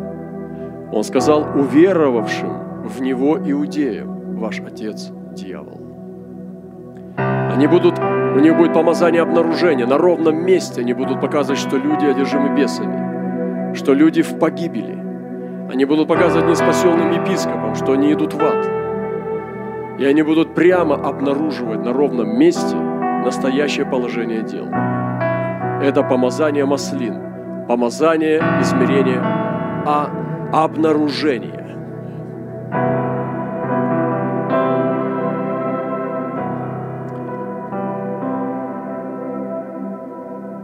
Он 0.93 1.05
сказал 1.05 1.43
уверовавшим 1.55 2.85
в 2.85 3.01
Него 3.01 3.39
иудеям, 3.39 4.39
ваш 4.39 4.61
отец– 4.61 5.11
дьявол. 5.33 5.88
Они 7.59 7.67
будут, 7.67 7.99
у 7.99 8.39
них 8.39 8.57
будет 8.57 8.73
помазание 8.73 9.21
обнаружения, 9.21 9.85
на 9.85 9.99
ровном 9.99 10.47
месте 10.47 10.81
они 10.81 10.93
будут 10.93 11.21
показывать, 11.21 11.59
что 11.59 11.77
люди 11.77 12.07
одержимы 12.07 12.57
бесами, 12.57 13.75
что 13.75 13.95
люди 13.95 14.23
в 14.23 14.39
погибели. 14.39 14.97
Они 15.69 15.85
будут 15.85 16.07
показывать 16.07 16.49
неспасенным 16.49 17.11
епископам, 17.11 17.75
что 17.75 17.93
они 17.93 18.13
идут 18.13 18.35
в 18.35 18.41
ад– 18.41 18.71
и 19.99 20.05
они 20.05 20.23
будут 20.23 20.55
прямо 20.55 20.95
обнаруживать 20.95 21.85
на 21.85 21.93
ровном 21.93 22.39
месте 22.39 22.77
настоящее 22.77 23.85
положение 23.85 24.43
дел. 24.43 24.67
Это 25.83 26.05
помазание 26.05 26.65
маслин, 26.65 27.67
помазание 27.67 28.39
измерения, 28.61 29.21
а 29.21 30.09
обнаружение. 30.53 31.58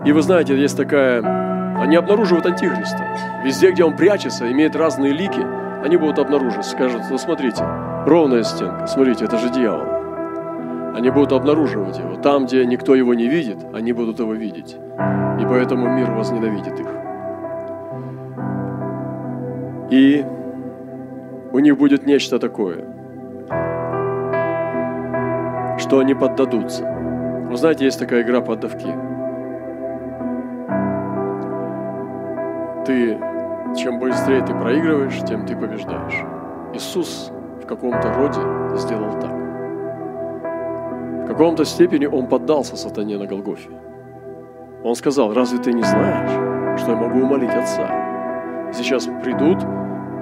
И 0.04 0.12
вы 0.12 0.22
знаете, 0.22 0.56
есть 0.56 0.76
такая... 0.76 1.22
Они 1.80 1.96
обнаруживают 1.96 2.46
Антихриста. 2.46 3.42
Везде, 3.44 3.72
где 3.72 3.84
он 3.84 3.96
прячется, 3.96 4.50
имеет 4.50 4.76
разные 4.76 5.12
лики, 5.12 5.44
они 5.84 5.96
будут 5.96 6.18
обнаружить. 6.18 6.64
Скажут, 6.64 7.02
ну 7.10 7.18
смотрите, 7.18 7.64
Ровная 8.06 8.42
стенка. 8.42 8.86
Смотрите, 8.86 9.24
это 9.24 9.38
же 9.38 9.48
дьявол. 9.48 10.94
Они 10.94 11.08
будут 11.08 11.32
обнаруживать 11.32 11.98
его. 11.98 12.16
Там, 12.16 12.44
где 12.44 12.66
никто 12.66 12.94
его 12.94 13.14
не 13.14 13.28
видит, 13.28 13.56
они 13.72 13.92
будут 13.94 14.18
его 14.18 14.34
видеть. 14.34 14.76
И 15.40 15.44
поэтому 15.46 15.88
мир 15.88 16.10
возненавидит 16.10 16.78
их. 16.78 16.86
И 19.90 20.24
у 21.52 21.58
них 21.60 21.78
будет 21.78 22.04
нечто 22.04 22.38
такое, 22.38 22.84
что 25.78 25.98
они 26.00 26.14
поддадутся. 26.14 26.84
Вы 27.48 27.56
знаете, 27.56 27.86
есть 27.86 27.98
такая 27.98 28.22
игра 28.22 28.42
поддавки. 28.42 29.13
Ты, 32.86 33.18
чем 33.76 33.98
быстрее 33.98 34.42
ты 34.42 34.52
проигрываешь, 34.52 35.18
тем 35.26 35.46
ты 35.46 35.56
побеждаешь. 35.56 36.22
Иисус 36.74 37.32
в 37.62 37.66
каком-то 37.66 38.12
роде 38.12 38.40
сделал 38.76 39.18
так. 39.20 39.32
В 41.24 41.26
каком-то 41.26 41.64
степени 41.64 42.04
он 42.04 42.26
поддался 42.26 42.76
сатане 42.76 43.16
на 43.16 43.26
Голгофе. 43.26 43.70
Он 44.82 44.94
сказал, 44.94 45.32
разве 45.32 45.58
ты 45.58 45.72
не 45.72 45.82
знаешь, 45.82 46.78
что 46.78 46.90
я 46.90 46.96
могу 46.98 47.20
умолить 47.20 47.54
Отца? 47.54 47.88
Сейчас 48.74 49.08
придут, 49.22 49.62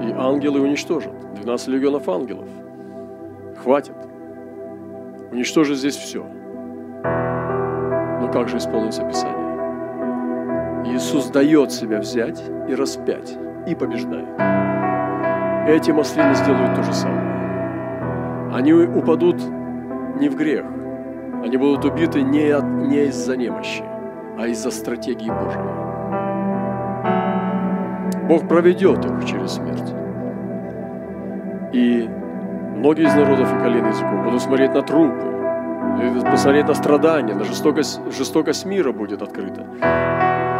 и 0.01 0.13
ангелы 0.13 0.61
уничтожат. 0.61 1.13
12 1.35 1.69
легионов 1.69 2.09
ангелов. 2.09 2.49
Хватит. 3.61 3.97
Уничтожить 5.33 5.79
здесь 5.79 5.97
все. 5.97 6.25
Но 8.21 8.31
как 8.33 8.49
же 8.49 8.59
исполнится 8.59 9.03
Писание? 9.05 9.42
Иисус 10.85 11.27
дает 11.29 11.73
себя 11.73 11.99
взять 11.99 12.43
и 12.69 12.75
распять, 12.75 13.37
и 13.67 13.75
побеждает. 13.75 14.29
Эти 15.69 15.91
маслины 15.91 16.35
сделают 16.35 16.75
то 16.75 16.83
же 16.83 16.93
самое 16.93 17.33
они 18.53 18.73
упадут 18.75 19.37
не 20.21 20.29
в 20.29 20.37
грех. 20.37 20.67
Они 21.43 21.57
будут 21.57 21.85
убиты 21.85 22.23
не, 22.23 22.51
от, 22.51 22.65
не 22.65 23.07
из-за 23.07 23.37
немощи, 23.37 23.83
а 24.39 24.47
из-за 24.47 24.71
стратегии 24.71 25.31
Божьей. 25.31 25.63
Бог 28.29 28.47
проведет 28.47 29.05
их 29.05 29.25
через 29.25 29.53
смерть. 29.53 29.95
И 31.73 32.09
многие 32.77 33.07
из 33.07 33.15
народов 33.15 33.53
и 33.53 33.59
колен 33.63 33.87
языков 33.87 34.23
будут 34.23 34.43
смотреть 34.43 34.75
на 34.75 34.83
трупы, 34.83 36.31
посмотреть 36.31 36.69
на 36.69 36.75
страдания, 36.75 37.35
на 37.35 37.45
жестокость, 37.45 38.01
жестокость 38.17 38.67
мира 38.67 38.93
будет 38.93 39.23
открыта. 39.23 39.67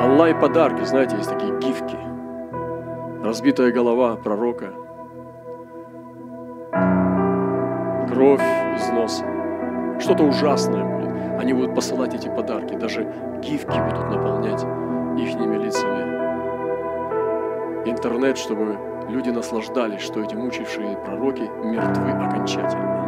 Онлайн-подарки, 0.03 0.85
знаете, 0.85 1.17
есть 1.17 1.31
такие 1.31 1.59
гифки. 1.59 1.97
Разбитая 3.25 3.73
голова 3.73 4.17
пророка– 4.17 4.75
кровь 8.13 8.43
из 8.77 8.89
носа. 8.91 9.25
Что-то 9.99 10.25
ужасное 10.25 10.85
будет. 10.85 11.41
Они 11.41 11.53
будут 11.53 11.75
посылать 11.75 12.15
эти 12.15 12.29
подарки. 12.29 12.75
Даже 12.75 13.07
гифки 13.43 13.79
будут 13.79 14.11
наполнять 14.11 14.63
ихними 15.19 15.57
лицами. 15.65 16.13
Интернет, 17.89 18.39
чтобы 18.39 18.79
люди 19.09 19.31
наслаждались, 19.31 20.03
что 20.03 20.21
эти 20.21 20.35
мучившие 20.35 20.97
пророки 20.99 21.51
мертвы 21.65 22.11
окончательно. 22.13 23.02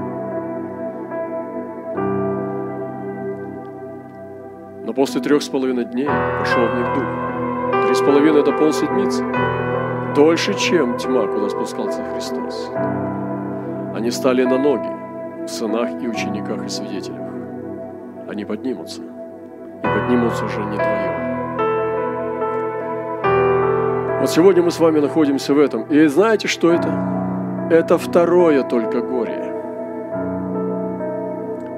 После 4.95 5.21
трех 5.21 5.43
с 5.43 5.49
половиной 5.49 5.85
дней 5.85 6.09
пошел 6.39 6.67
в 6.67 6.75
них 6.75 6.95
дух. 6.95 7.85
Три 7.87 7.95
с 7.95 8.01
половиной– 8.01 8.41
это 8.43 8.53
полседмицы. 8.53 9.25
Дольше, 10.15 10.55
чем 10.55 10.97
тьма, 10.97 11.27
куда 11.27 11.49
спускался 11.49 12.03
Христос. 12.13 12.71
Они 13.95 14.11
стали 14.11 14.45
на 14.45 14.59
ноги 14.59 14.89
в 15.45 15.49
сынах 15.49 15.91
и 16.03 16.09
учениках 16.09 16.65
и 16.65 16.69
свидетелях. 16.69 17.21
Они 18.29 18.45
поднимутся. 18.45 19.03
И 19.03 19.87
поднимутся 19.87 20.45
уже 20.45 20.61
не 20.61 20.75
вдвоем. 20.75 21.25
Вот 24.21 24.31
сегодня 24.31 24.63
мы 24.63 24.71
с 24.71 24.81
вами 24.81 25.01
находимся 25.01 25.53
в 25.53 25.59
этом. 25.59 25.83
И 25.85 26.07
знаете, 26.07 26.49
что 26.49 26.71
это? 26.71 26.89
Это 27.71 27.99
второе 27.99 28.63
только 28.63 29.01
горе. 29.01 29.53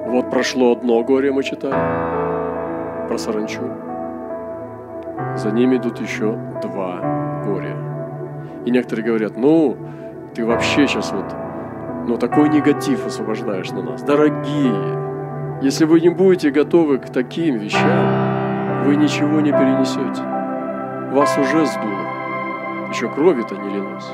Вот 0.07 0.31
прошло 0.31 0.73
одно 0.73 1.03
горе, 1.03 1.33
мы 1.33 1.43
читали, 1.43 1.75
про 3.07 3.19
саранчу. 3.19 3.63
За 5.37 5.51
ними 5.51 5.77
идут 5.77 6.01
еще 6.01 6.39
два 6.63 7.43
горя. 7.45 7.77
И 8.65 8.71
некоторые 8.71 9.07
говорят, 9.07 9.37
ну, 9.37 9.77
ты 10.35 10.45
вообще 10.45 10.87
сейчас 10.87 11.13
вот, 11.13 11.35
ну, 12.07 12.17
такой 12.17 12.49
негатив 12.49 13.07
освобождаешь 13.07 13.71
на 13.71 13.83
нас. 13.83 14.03
Дорогие, 14.03 15.61
если 15.63 15.85
вы 15.85 16.01
не 16.01 16.11
будете 16.11 16.51
готовы 16.51 16.99
к 16.99 17.11
таким 17.11 17.59
вещам, 17.59 18.85
вы 18.85 18.97
ничего 18.97 19.41
не 19.41 19.53
перенесете. 19.53 20.23
Вас 21.15 21.37
уже 21.39 21.67
сдуло. 21.67 22.07
Еще 22.91 23.09
крови-то 23.09 23.57
не 23.57 23.71
лилось. 23.71 24.11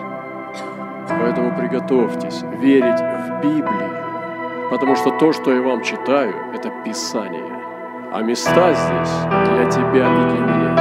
Поэтому 1.08 1.54
приготовьтесь 1.56 2.42
верить 2.60 3.00
в 3.00 3.40
Библию, 3.42 3.90
потому 4.70 4.96
что 4.96 5.10
то, 5.10 5.32
что 5.32 5.52
я 5.52 5.60
вам 5.62 5.82
читаю, 5.82 6.34
это 6.54 6.70
Писание, 6.84 7.51
а 8.12 8.20
места 8.20 8.74
здесь 8.74 9.10
для 9.48 9.70
тебя 9.70 10.06
и 10.06 10.30
для 10.30 10.40
меня. 10.40 10.72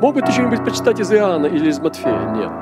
Мог 0.00 0.14
бы 0.14 0.22
ты 0.22 0.30
что-нибудь 0.30 0.64
почитать 0.64 1.00
из 1.00 1.12
Иоанна 1.12 1.46
или 1.46 1.68
из 1.68 1.80
Матфея? 1.80 2.30
Нет. 2.30 2.52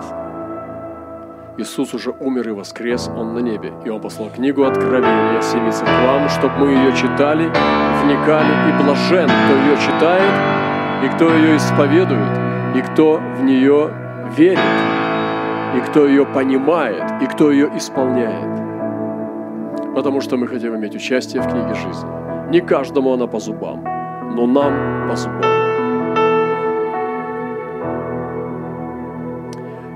Иисус 1.59 1.93
уже 1.93 2.11
умер 2.11 2.49
и 2.49 2.53
воскрес, 2.53 3.11
Он 3.15 3.35
на 3.35 3.41
небе, 3.41 3.73
и 3.85 3.91
Он 3.91 4.01
послал 4.01 4.31
книгу 4.31 4.65
Откровения 4.65 5.43
семиться 5.43 5.85
к 5.85 5.89
вам, 6.07 6.29
чтобы 6.29 6.57
мы 6.57 6.69
ее 6.69 6.93
читали, 6.97 7.45
вникали, 8.03 8.71
и 8.71 8.83
блажен, 8.83 9.29
кто 9.29 9.57
ее 9.57 9.77
читает, 9.77 11.05
и 11.05 11.09
кто 11.09 11.35
ее 11.35 11.57
исповедует, 11.57 12.39
и 12.77 12.81
кто 12.81 13.21
в 13.37 13.43
нее 13.43 13.91
верит, 14.37 14.59
и 15.77 15.81
кто 15.81 16.07
ее 16.07 16.25
понимает, 16.25 17.05
и 17.21 17.27
кто 17.27 17.51
ее 17.51 17.71
исполняет. 17.77 18.68
Потому 19.95 20.21
что 20.21 20.37
мы 20.37 20.47
хотим 20.47 20.77
иметь 20.77 20.95
участие 20.95 21.43
в 21.43 21.49
книге 21.49 21.75
жизни. 21.75 22.51
Не 22.51 22.61
каждому 22.61 23.13
она 23.13 23.27
по 23.27 23.41
зубам, 23.41 23.85
но 24.35 24.47
нам 24.47 25.09
по 25.09 25.17
зубам. 25.17 25.59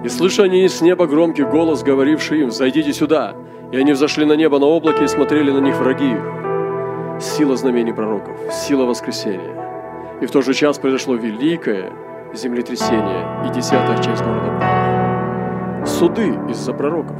И 0.05 0.09
слышали 0.09 0.48
они 0.48 0.68
с 0.68 0.81
неба 0.81 1.07
громкий 1.07 1.44
голос, 1.44 1.83
говоривший 1.85 2.40
им, 2.40 2.50
«Зайдите 2.50 2.92
сюда!» 2.92 3.35
И 3.70 3.76
они 3.76 3.92
взошли 3.92 4.24
на 4.24 4.33
небо 4.33 4.59
на 4.59 4.66
облаке 4.66 5.05
и 5.05 5.09
смотрели 5.09 5.50
на 5.50 5.61
них 5.61 5.76
враги 5.76 6.12
их. 6.12 7.22
Сила 7.22 7.57
знамений 7.57 7.92
пророков, 7.92 8.37
сила 8.50 8.85
воскресения. 8.85 10.18
И 10.20 10.26
в 10.26 10.31
тот 10.31 10.44
же 10.44 10.55
час 10.55 10.78
произошло 10.78 11.14
великое 11.14 11.92
землетрясение, 12.35 13.46
и 13.46 13.55
десятая 13.55 13.96
часть 14.02 14.22
города 14.22 14.59
пала. 14.59 15.87
Суды 15.87 16.35
из-за 16.50 16.72
пророков. 16.72 17.16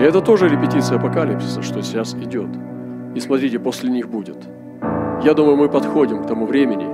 И 0.00 0.02
это 0.02 0.22
тоже 0.22 0.48
репетиция 0.48 0.96
апокалипсиса, 0.96 1.60
что 1.60 1.82
сейчас 1.82 2.14
идет. 2.14 2.48
И 3.14 3.20
смотрите, 3.20 3.58
после 3.58 3.90
них 3.90 4.08
будет. 4.08 4.38
Я 5.22 5.34
думаю, 5.34 5.58
мы 5.58 5.68
подходим 5.68 6.22
к 6.22 6.26
тому 6.26 6.46
времени, 6.46 6.86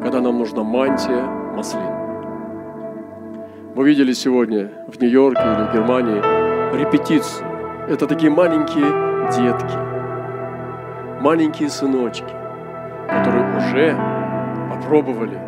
когда 0.00 0.20
нам 0.20 0.38
нужна 0.38 0.62
мантия 0.62 1.24
маслин. 1.56 1.90
Мы 3.74 3.84
видели 3.84 4.12
сегодня 4.12 4.70
в 4.86 5.00
Нью-Йорке 5.00 5.42
или 5.42 5.70
в 5.70 5.72
Германии 5.74 6.22
репетицию. 6.78 7.48
Это 7.88 8.06
такие 8.06 8.30
маленькие 8.30 8.86
детки, 9.36 9.76
маленькие 11.20 11.68
сыночки, 11.68 12.32
которые 13.08 13.56
уже 13.56 13.96
попробовали 14.70 15.40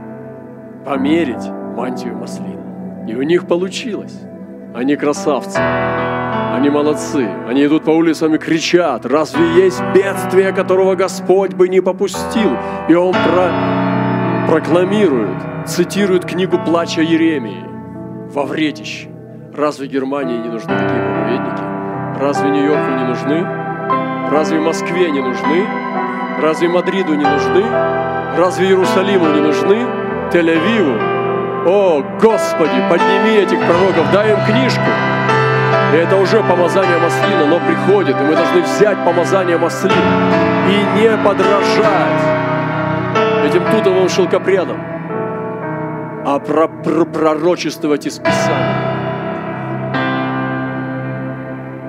померить 0.85 1.49
мантию 1.77 2.17
маслин. 2.17 2.59
И 3.07 3.15
у 3.15 3.23
них 3.23 3.47
получилось. 3.47 4.21
Они 4.75 4.97
красавцы. 4.97 5.61
Они 6.55 6.71
молодцы. 6.71 7.29
Они 7.49 7.67
идут 7.67 7.83
по 7.83 7.91
улицам 7.91 8.37
и 8.37 8.39
кричат, 8.39 9.05
разве 9.07 9.65
есть 9.65 9.83
бедствие, 9.93 10.53
которого 10.53 10.95
Господь 10.95 11.53
бы 11.53 11.69
не 11.69 11.81
попустил? 11.81 12.57
И 12.89 12.95
он 12.95 13.13
про... 13.13 14.47
прокламирует, 14.49 15.37
цитирует 15.67 16.25
книгу 16.25 16.57
плача 16.65 17.01
Еремии 17.01 17.65
во 18.33 18.45
вредище. 18.45 19.09
Разве 19.53 19.89
Германии 19.89 20.39
не 20.39 20.49
нужны 20.49 20.79
такие 20.79 21.03
проповедники? 21.03 22.21
Разве 22.21 22.51
Нью-Йорку 22.51 22.91
не 22.93 23.05
нужны? 23.05 23.47
Разве 24.31 24.61
Москве 24.61 25.11
не 25.11 25.23
нужны? 25.23 25.67
Разве 26.41 26.69
Мадриду 26.69 27.17
не 27.17 27.25
нужны? 27.25 27.65
Разве 28.39 28.69
Иерусалиму 28.69 29.27
не 29.27 29.41
нужны? 29.41 29.87
Тель-Авиву. 30.33 31.67
О, 31.67 32.05
Господи, 32.23 32.81
подними 32.89 33.39
этих 33.39 33.59
пророков, 33.59 34.13
дай 34.13 34.31
им 34.31 34.39
книжку. 34.47 35.14
И 35.95 35.97
это 35.97 36.17
уже 36.17 36.43
помазание 36.43 36.99
маслина, 36.99 37.47
но 37.47 37.61
приходит, 37.61 38.21
и 38.21 38.25
мы 38.25 38.35
должны 38.35 38.63
взять 38.63 38.99
помазание 39.05 39.57
маслина 39.57 39.95
и 40.69 40.99
не 40.99 41.17
подражать 41.19 42.21
этим 43.47 43.63
тутовым 43.71 44.09
шелкопрядам, 44.09 44.77
а 46.27 46.41
про 46.41 46.67
про 46.67 47.05
пророчествовать 47.05 48.07
из 48.07 48.19
Писания. 48.19 48.75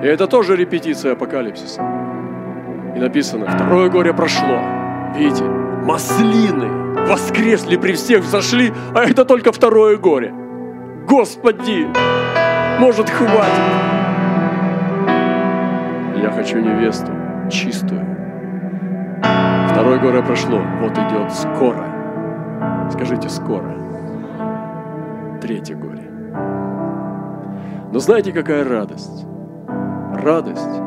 И 0.04 0.06
это 0.06 0.28
тоже 0.28 0.54
репетиция 0.54 1.14
апокалипсиса. 1.14 1.82
И 2.94 3.00
написано, 3.00 3.46
второе 3.48 3.88
горе 3.90 4.14
прошло. 4.14 4.60
Видите, 5.16 5.42
маслины 5.42 7.08
воскресли, 7.08 7.76
при 7.76 7.94
всех 7.94 8.22
взошли, 8.22 8.72
а 8.94 9.02
это 9.02 9.24
только 9.24 9.50
второе 9.50 9.96
горе. 9.96 10.32
Господи, 11.08 11.88
может 12.78 13.10
хватит. 13.10 13.95
Я 16.22 16.30
хочу 16.30 16.58
невесту 16.58 17.12
чистую. 17.50 18.04
Второе 19.70 19.98
горе 19.98 20.22
прошло, 20.22 20.60
вот 20.80 20.92
идет 20.92 21.32
скоро. 21.32 22.88
Скажите, 22.90 23.28
скоро. 23.28 23.74
Третье 25.40 25.76
горе. 25.76 26.10
Но 27.92 27.98
знаете, 27.98 28.32
какая 28.32 28.64
радость? 28.64 29.26
Радость 30.14 30.82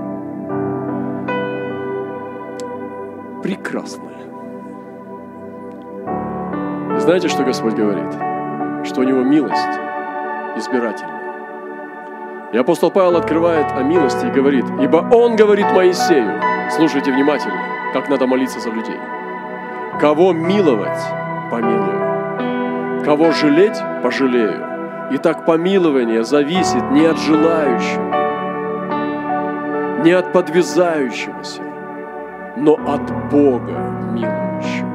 прекрасная. 3.44 4.10
Знаете, 7.00 7.30
что 7.30 7.44
Господь 7.44 7.74
говорит? 7.74 8.14
Что 8.86 9.02
у 9.02 9.04
Него 9.04 9.22
милость 9.22 9.80
избирательная. 10.58 11.19
И 12.52 12.58
апостол 12.58 12.90
Павел 12.90 13.16
открывает 13.16 13.72
о 13.74 13.84
милости 13.84 14.26
и 14.26 14.32
говорит, 14.32 14.66
«Ибо 14.82 15.08
Он 15.14 15.36
говорит 15.36 15.72
Моисею, 15.72 16.42
слушайте 16.72 17.12
внимательно, 17.12 17.62
как 17.94 18.10
надо 18.10 18.26
молиться 18.26 18.60
за 18.60 18.72
людей. 18.72 18.98
Кого 20.02 20.34
миловать, 20.34 21.00
помилую. 21.52 23.04
Кого 23.06 23.32
жалеть, 23.34 23.78
пожалею. 24.02 24.66
И 25.12 25.18
так 25.18 25.46
помилование 25.46 26.24
зависит 26.24 26.90
не 26.92 27.06
от 27.06 27.20
желающего, 27.20 28.04
не 30.04 30.12
от 30.12 30.32
подвязающегося, 30.34 31.62
но 32.58 32.74
от 32.74 33.30
Бога 33.30 33.78
милующего. 34.12 34.90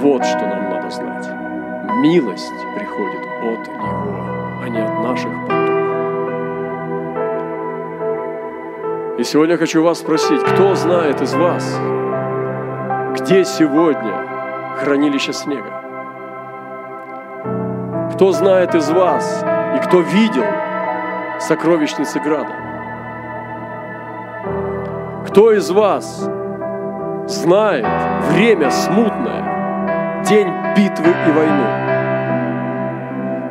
Вот 0.00 0.24
что 0.24 0.40
нам 0.40 0.70
надо 0.70 0.90
знать. 0.90 1.28
Милость 2.00 2.52
приходит 2.74 3.24
от 3.42 3.68
Него, 3.68 4.60
а 4.62 4.68
не 4.68 4.78
от 4.80 5.02
наших 5.02 5.30
потуг. 5.46 5.65
И 9.18 9.24
сегодня 9.24 9.54
я 9.54 9.58
хочу 9.58 9.82
вас 9.82 10.00
спросить, 10.00 10.42
кто 10.42 10.74
знает 10.74 11.22
из 11.22 11.32
вас, 11.32 11.64
где 13.18 13.46
сегодня 13.46 14.12
хранилище 14.76 15.32
снега? 15.32 15.72
Кто 18.12 18.32
знает 18.32 18.74
из 18.74 18.90
вас 18.90 19.42
и 19.74 19.78
кто 19.86 20.00
видел 20.00 20.44
сокровищницы 21.40 22.20
Града? 22.20 22.54
Кто 25.28 25.50
из 25.54 25.70
вас 25.70 26.28
знает 27.26 27.86
время 28.32 28.70
смутное, 28.70 30.24
день 30.28 30.52
битвы 30.76 31.14
и 31.26 31.30
войны. 31.30 31.66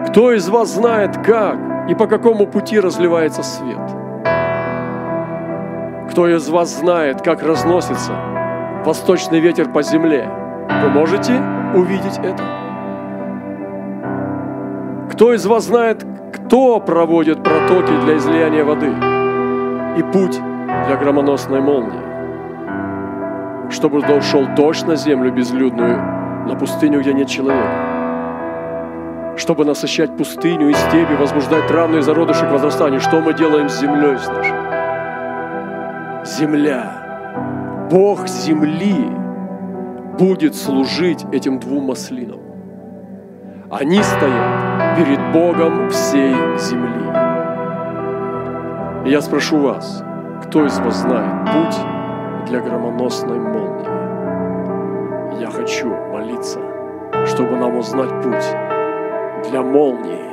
Кто 0.10 0.32
из 0.32 0.48
вас 0.48 0.70
знает, 0.76 1.18
как 1.26 1.58
и 1.90 1.96
по 1.96 2.06
какому 2.06 2.46
пути 2.46 2.80
разливается 2.80 3.42
свет? 3.42 4.05
Кто 6.16 6.30
из 6.30 6.48
вас 6.48 6.80
знает, 6.80 7.22
как 7.22 7.44
разносится 7.44 8.14
восточный 8.86 9.42
ветер 9.42 9.70
по 9.70 9.84
земле? 9.84 10.30
Вы 10.82 10.88
можете 10.88 11.34
увидеть 11.74 12.18
это? 12.24 12.42
Кто 15.12 15.34
из 15.34 15.46
вас 15.46 15.66
знает, 15.66 16.06
кто 16.34 16.80
проводит 16.80 17.44
протоки 17.44 17.92
для 18.06 18.16
излияния 18.16 18.64
воды 18.64 18.94
и 20.00 20.04
путь 20.14 20.40
для 20.88 20.96
громоносной 20.96 21.60
молнии? 21.60 22.00
Чтобы 23.70 24.02
шел 24.22 24.46
дождь 24.56 24.88
на 24.88 24.96
землю 24.96 25.34
безлюдную, 25.34 25.98
на 26.48 26.56
пустыню, 26.56 27.02
где 27.02 27.14
нет 27.14 27.28
человека 27.28 27.92
чтобы 29.36 29.66
насыщать 29.66 30.16
пустыню 30.16 30.70
и 30.70 30.74
степи, 30.74 31.14
возбуждать 31.20 31.68
травные 31.68 32.02
зародыши 32.02 32.46
к 32.48 32.52
возрастанию. 32.52 33.02
Что 33.02 33.20
мы 33.20 33.34
делаем 33.34 33.68
с 33.68 33.82
землей 33.82 34.14
нашей? 34.14 34.65
Земля, 36.26 37.88
Бог 37.92 38.28
земли 38.28 39.12
будет 40.18 40.56
служить 40.56 41.24
этим 41.32 41.60
двум 41.60 41.84
маслинам. 41.84 42.40
Они 43.70 44.02
стоят 44.02 44.98
перед 44.98 45.20
Богом 45.32 45.88
всей 45.92 46.34
земли. 46.58 47.12
И 49.06 49.12
я 49.12 49.22
спрошу 49.22 49.60
вас, 49.60 50.04
кто 50.46 50.66
из 50.66 50.80
вас 50.80 50.96
знает 50.96 51.46
путь 51.46 51.78
для 52.48 52.60
громоносной 52.60 53.38
молнии? 53.40 53.86
Я 55.40 55.52
хочу 55.52 55.94
молиться, 56.12 56.60
чтобы 57.28 57.56
нам 57.56 57.78
узнать 57.78 58.10
путь 58.24 58.56
для 59.48 59.62
молнии, 59.62 60.26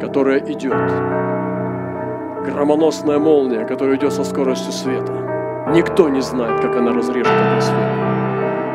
которая 0.00 0.40
идет. 0.40 1.29
Громоносная 2.44 3.18
молния, 3.18 3.64
которая 3.66 3.96
идет 3.96 4.12
со 4.12 4.24
скоростью 4.24 4.72
света. 4.72 5.12
Никто 5.74 6.08
не 6.08 6.22
знает, 6.22 6.60
как 6.60 6.74
она 6.76 6.92
разрежет 6.92 7.32
атмосферу. 7.32 7.80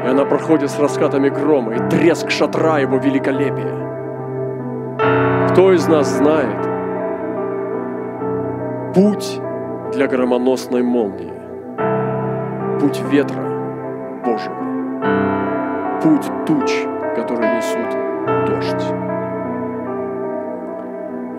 И 0.05 0.07
она 0.07 0.23
проходит 0.25 0.69
с 0.69 0.79
раскатами 0.79 1.29
грома 1.29 1.73
и 1.73 1.89
треск 1.89 2.29
шатра 2.29 2.77
его 2.77 2.97
великолепия. 2.97 3.85
Кто 5.49 5.73
из 5.73 5.87
нас 5.87 6.07
знает 6.07 6.61
путь 8.93 9.41
для 9.93 10.07
громоносной 10.07 10.83
молнии? 10.83 11.33
Путь 12.79 13.01
ветра 13.09 13.41
Божьего. 14.23 14.55
Путь 16.03 16.29
туч, 16.45 16.71
которые 17.15 17.57
несут 17.57 17.89
дождь. 18.45 18.93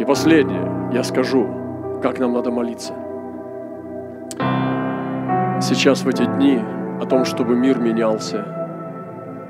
И 0.00 0.04
последнее, 0.04 0.90
я 0.92 1.04
скажу, 1.04 1.65
как 2.02 2.18
нам 2.18 2.32
надо 2.32 2.50
молиться. 2.50 2.94
Сейчас 5.60 6.02
в 6.02 6.08
эти 6.08 6.24
дни 6.24 6.60
о 7.00 7.06
том, 7.06 7.24
чтобы 7.24 7.56
мир 7.56 7.78
менялся 7.78 8.44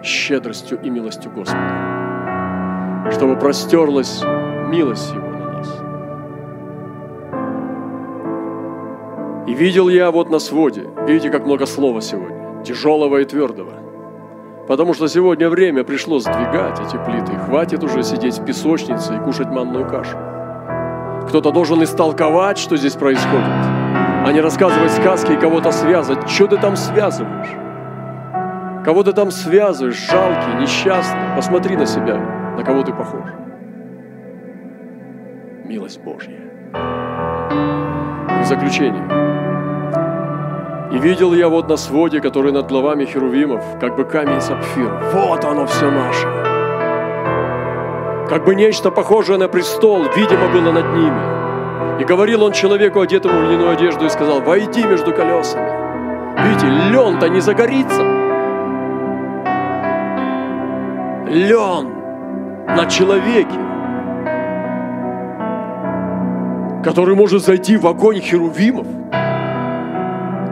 щедростью 0.03 0.78
и 0.82 0.90
милостью 0.90 1.30
Господа, 1.32 3.11
чтобы 3.12 3.36
простерлась 3.36 4.22
милость 4.68 5.12
Его 5.12 5.28
на 5.28 5.53
нас. 5.53 5.80
И 9.49 9.55
видел 9.55 9.88
я 9.88 10.11
вот 10.11 10.30
на 10.30 10.38
своде, 10.38 10.88
видите, 11.07 11.30
как 11.30 11.44
много 11.47 11.66
слова 11.66 12.01
сегодня, 12.01 12.62
тяжелого 12.64 13.18
и 13.18 13.24
твердого– 13.24 13.72
Потому 14.66 14.94
что 14.94 15.07
сегодня 15.07 15.49
время 15.49 15.84
пришло 15.84 16.18
сдвигать 16.18 16.80
эти 16.80 16.97
плиты. 17.05 17.38
Хватит 17.47 17.84
уже 17.84 18.03
сидеть 18.03 18.38
в 18.38 18.44
песочнице 18.44 19.16
и 19.16 19.20
кушать 19.20 19.49
манную 19.49 19.88
кашу. 19.88 20.16
Кто-то 21.28 21.50
должен 21.50 21.82
истолковать, 21.82 22.56
что 22.58 22.76
здесь 22.76 22.94
происходит, 22.94 23.44
а 24.24 24.30
не 24.32 24.40
рассказывать 24.40 24.92
сказки 24.92 25.32
и 25.32 25.36
кого-то 25.36 25.72
связывать. 25.72 26.28
Что 26.28 26.46
ты 26.46 26.56
там 26.56 26.76
связываешь? 26.76 27.48
Кого 28.84 29.02
ты 29.02 29.12
там 29.12 29.32
связываешь? 29.32 30.08
Жалкий, 30.08 30.54
несчастный. 30.60 31.34
Посмотри 31.34 31.76
на 31.76 31.86
себя, 31.86 32.16
на 32.56 32.62
кого 32.62 32.82
ты 32.84 32.92
похож. 32.92 33.24
Милость 35.64 36.00
Божья. 36.02 36.38
В 36.72 38.44
заключение. 38.44 39.02
И 40.92 40.98
видел 40.98 41.34
я 41.34 41.48
вот 41.48 41.68
на 41.68 41.76
своде, 41.76 42.20
который 42.20 42.52
над 42.52 42.68
главами 42.68 43.04
херувимов, 43.04 43.64
как 43.80 43.96
бы 43.96 44.04
камень 44.04 44.40
сапфир. 44.40 44.92
Вот 45.12 45.44
оно 45.44 45.66
все 45.66 45.90
наше. 45.90 46.45
Как 48.28 48.44
бы 48.44 48.54
нечто 48.54 48.90
похожее 48.90 49.38
на 49.38 49.48
престол, 49.48 50.04
видимо, 50.16 50.48
было 50.48 50.72
над 50.72 50.94
ними. 50.94 52.00
И 52.00 52.04
говорил 52.04 52.42
он 52.42 52.52
человеку, 52.52 53.00
одетому 53.00 53.38
в 53.38 53.50
льняную 53.50 53.70
одежду, 53.70 54.04
и 54.04 54.08
сказал, 54.08 54.40
войди 54.40 54.84
между 54.84 55.12
колесами. 55.12 55.70
Видите, 56.42 56.66
лен-то 56.66 57.28
не 57.28 57.40
загорится. 57.40 58.02
Лен 61.28 61.92
на 62.68 62.86
человеке, 62.86 63.58
который 66.84 67.14
может 67.14 67.42
зайти 67.44 67.76
в 67.76 67.86
огонь 67.86 68.20
херувимов– 68.20 68.86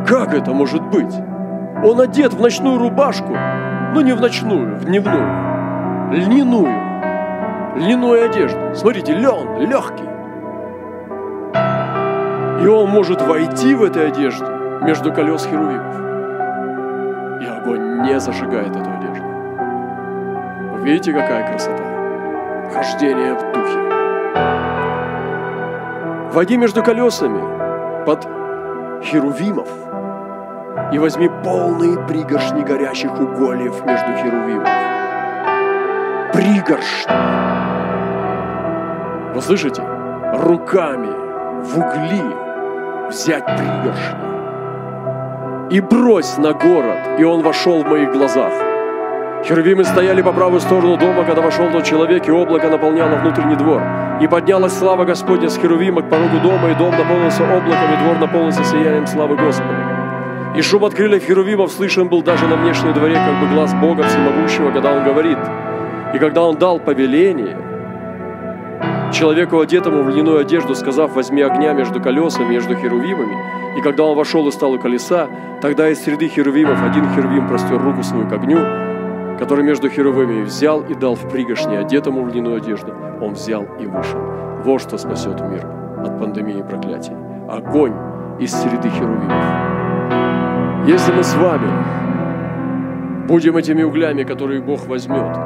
как 0.07 0.35
это 0.35 0.53
может 0.53 0.83
быть? 0.83 1.15
Он 1.83 2.01
одет 2.01 2.35
в 2.35 2.41
ночную 2.41 2.79
рубашку, 2.79 3.35
ну 3.95 4.03
не 4.03 4.13
в 4.13 4.21
ночную, 4.21 4.77
в 4.77 4.85
дневную, 4.85 6.13
льняную, 6.13 6.69
льняную 7.77 8.25
одежду. 8.25 8.75
Смотрите, 8.75 9.15
лен, 9.15 9.59
легкий. 9.59 10.09
И 12.63 12.67
он 12.67 12.89
может 12.89 13.21
войти 13.23 13.75
в 13.75 13.83
этой 13.83 14.09
одежде 14.09 14.47
между 14.83 15.13
колес 15.13 15.45
херувимов. 15.47 15.95
И 17.43 17.47
огонь 17.47 18.03
не 18.03 18.19
зажигает 18.21 18.75
эту 18.77 18.91
одежду. 18.91 19.25
Видите, 20.83 21.13
какая 21.13 21.49
красота? 21.51 21.83
Хождение 22.73 23.35
в 23.35 23.53
духе. 23.53 23.79
Войди 26.33 26.57
между 26.57 26.83
колесами 26.83 27.41
под 28.05 28.27
херувимов– 29.03 29.69
и 30.93 30.99
возьми 30.99 31.29
полные 31.43 31.99
пригоршни 32.07 32.63
горящих 32.63 33.13
угольев 33.21 33.85
между 33.85 34.13
херувимов. 34.17 34.94
Пригоршни. 36.35 37.13
Вы 39.35 39.41
слышите? 39.41 39.83
Руками 40.33 41.13
в 41.63 41.79
угли 41.79 42.25
взять 43.09 43.47
пригоршни. 43.47 44.19
И 45.71 45.81
брось 45.81 46.37
на 46.39 46.53
город, 46.53 46.99
и 47.21 47.25
он 47.25 47.43
вошел 47.43 47.85
в 47.85 47.87
моих 47.87 48.11
глазах. 48.11 48.53
Херувимы 49.45 49.85
стояли 49.85 50.23
по 50.23 50.33
правую 50.33 50.61
сторону 50.61 50.97
дома, 50.97 51.23
когда 51.25 51.41
вошел 51.41 51.71
тот 51.71 51.85
человек, 51.85 52.27
и 52.27 52.33
облако 52.33 52.69
наполняло 52.69 53.15
внутренний 53.15 53.55
двор. 53.55 53.81
И 54.21 54.27
поднялась 54.27 54.77
слава 54.77 55.05
Господня 55.05 55.49
с 55.49 55.57
Херувима 55.57 56.03
к 56.03 56.11
порогу 56.11 56.41
дома, 56.43 56.69
и 56.71 56.75
дом 56.75 56.91
наполнился 56.91 57.45
облаком, 57.45 57.95
и 57.95 58.03
двор 58.03 58.19
наполнился 58.19 58.65
сиянием 58.65 59.07
славы 59.07 59.37
Господа. 59.37 60.53
И 60.57 60.63
шум 60.63 60.85
от 60.85 60.95
крыльев 60.95 61.23
Херувимов 61.23 61.71
слышен 61.71 62.09
был 62.09 62.23
даже 62.23 62.49
на 62.49 62.57
внешнем 62.57 62.93
дворе, 62.93 63.15
как 63.15 63.41
бы 63.41 63.55
глаз 63.55 63.73
Бога 63.75 64.03
Всемогущего, 64.03 64.73
когда 64.73 64.91
Он 64.91 65.05
говорит. 65.05 65.39
И 66.15 66.19
когда 66.19 66.43
Он 66.43 66.57
дал 66.57 66.79
повеление 66.79 67.57
человеку, 69.15 69.61
одетому 69.61 70.03
в 70.03 70.09
льняную 70.09 70.39
одежду, 70.39 70.75
сказав, 70.75 71.15
возьми 71.15 71.43
огня 71.43 71.73
между 71.73 72.01
колесами, 72.01 72.51
между 72.51 72.75
херувимами, 72.75 73.37
и 73.79 73.81
когда 73.81 74.05
он 74.05 74.17
вошел 74.17 74.47
и 74.49 74.51
стал 74.51 74.73
у 74.73 74.79
колеса, 74.79 75.29
тогда 75.61 75.89
из 75.89 76.03
среды 76.03 76.29
херувимов 76.29 76.83
один 76.83 77.09
херувим 77.15 77.49
простер 77.49 77.81
руку 77.81 78.03
свою 78.03 78.29
к 78.29 78.33
огню, 78.33 78.59
который 79.39 79.65
между 79.65 79.89
херувимами 79.89 80.43
взял 80.43 80.83
и 80.83 80.95
дал 80.95 81.15
в 81.15 81.29
пригоршне 81.31 81.79
одетому 81.79 82.23
в 82.23 82.29
льняную 82.29 82.57
одежду. 82.57 82.93
Он 83.21 83.35
взял 83.35 83.67
и 83.81 83.87
вышел. 83.87 84.21
Вот 84.65 84.81
что 84.83 84.99
спасет 84.99 85.41
мир 85.41 85.67
от 85.99 86.19
пандемии 86.19 86.59
и 86.59 86.63
проклятий. 86.63 87.15
Огонь 87.49 87.95
из 88.39 88.53
среды 88.53 88.89
херувимов. 88.91 89.45
Если 90.87 91.13
мы 91.13 91.23
с 91.23 91.35
вами 91.35 91.69
будем 93.27 93.57
этими 93.57 93.83
углями, 93.83 94.23
которые 94.25 94.61
Бог 94.61 94.87
возьмет 94.87 95.37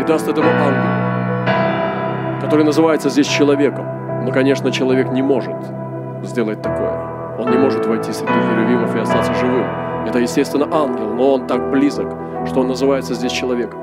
и 0.00 0.04
даст 0.04 0.26
этому 0.28 0.48
ангелу, 0.48 2.40
который 2.40 2.64
называется 2.64 3.10
здесь 3.10 3.26
человеком, 3.26 3.86
но, 4.24 4.32
конечно, 4.32 4.72
человек 4.72 5.10
не 5.10 5.22
может 5.22 5.56
сделать 6.22 6.62
такое. 6.62 7.36
Он 7.38 7.50
не 7.50 7.58
может 7.58 7.86
войти 7.86 8.12
среди 8.12 8.32
херувимов 8.32 8.96
и 8.96 8.98
остаться 8.98 9.34
живым. 9.34 9.66
Это, 10.06 10.18
естественно, 10.18 10.66
ангел, 10.72 11.14
но 11.14 11.34
он 11.34 11.46
так 11.46 11.70
близок, 11.70 12.06
что 12.46 12.60
он 12.60 12.68
называется 12.68 13.14
здесь 13.14 13.32
человеком. 13.32 13.80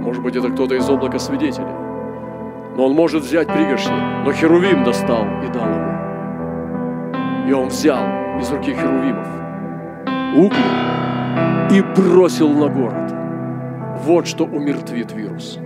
Может 0.00 0.22
быть, 0.22 0.36
это 0.36 0.50
кто-то 0.50 0.74
из 0.76 0.88
облака 0.88 1.18
свидетелей. 1.18 1.66
Но 2.76 2.86
он 2.86 2.92
может 2.92 3.22
взять 3.22 3.48
пригоршни, 3.48 3.96
но 4.24 4.32
Херувим 4.32 4.84
достал 4.84 5.24
и 5.42 5.48
дал 5.48 5.64
ему. 5.64 5.92
И 7.48 7.52
он 7.52 7.68
взял 7.68 8.04
из 8.38 8.50
руки 8.50 8.72
херувимов 8.74 9.26
угли 10.36 11.05
и 11.70 11.82
бросил 11.82 12.50
на 12.50 12.68
город. 12.68 13.14
Вот 14.04 14.26
что 14.26 14.44
умертвит 14.44 15.12
вирус. 15.12 15.58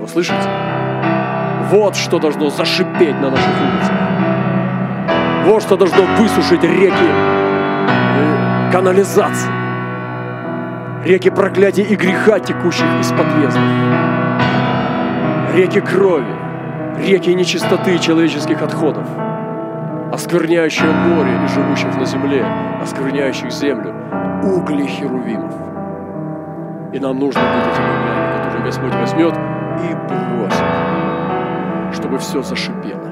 Вы 0.00 0.08
слышите? 0.08 0.48
Вот 1.70 1.96
что 1.96 2.18
должно 2.18 2.50
зашипеть 2.50 3.20
на 3.20 3.30
наших 3.30 3.52
улицах. 3.60 3.92
Вот 5.46 5.62
что 5.62 5.76
должно 5.76 6.02
высушить 6.18 6.62
реки 6.62 7.10
канализации. 8.70 9.50
Реки 11.04 11.30
проклятия 11.30 11.82
и 11.82 11.96
греха, 11.96 12.38
текущих 12.38 12.86
из 13.00 13.10
подъездов. 13.12 13.62
Реки 15.54 15.80
крови, 15.80 16.34
реки 16.98 17.34
нечистоты 17.34 17.98
человеческих 17.98 18.62
отходов, 18.62 19.06
оскверняющие 20.12 20.90
море 20.90 21.30
и 21.44 21.48
живущих 21.48 21.96
на 21.96 22.04
земле, 22.04 22.44
оскверняющих 22.82 23.52
землю, 23.52 23.94
угли 24.44 24.86
херувимов. 24.86 25.54
И 26.92 26.98
нам 27.00 27.18
нужно 27.18 27.40
быть 27.40 27.72
этими 27.72 27.86
углями, 27.86 28.36
которые 28.36 28.64
Господь 28.64 28.94
возьмет 28.94 29.34
и 29.82 29.94
бросит, 30.08 30.64
чтобы 31.94 32.18
все 32.18 32.42
зашипело. 32.42 33.10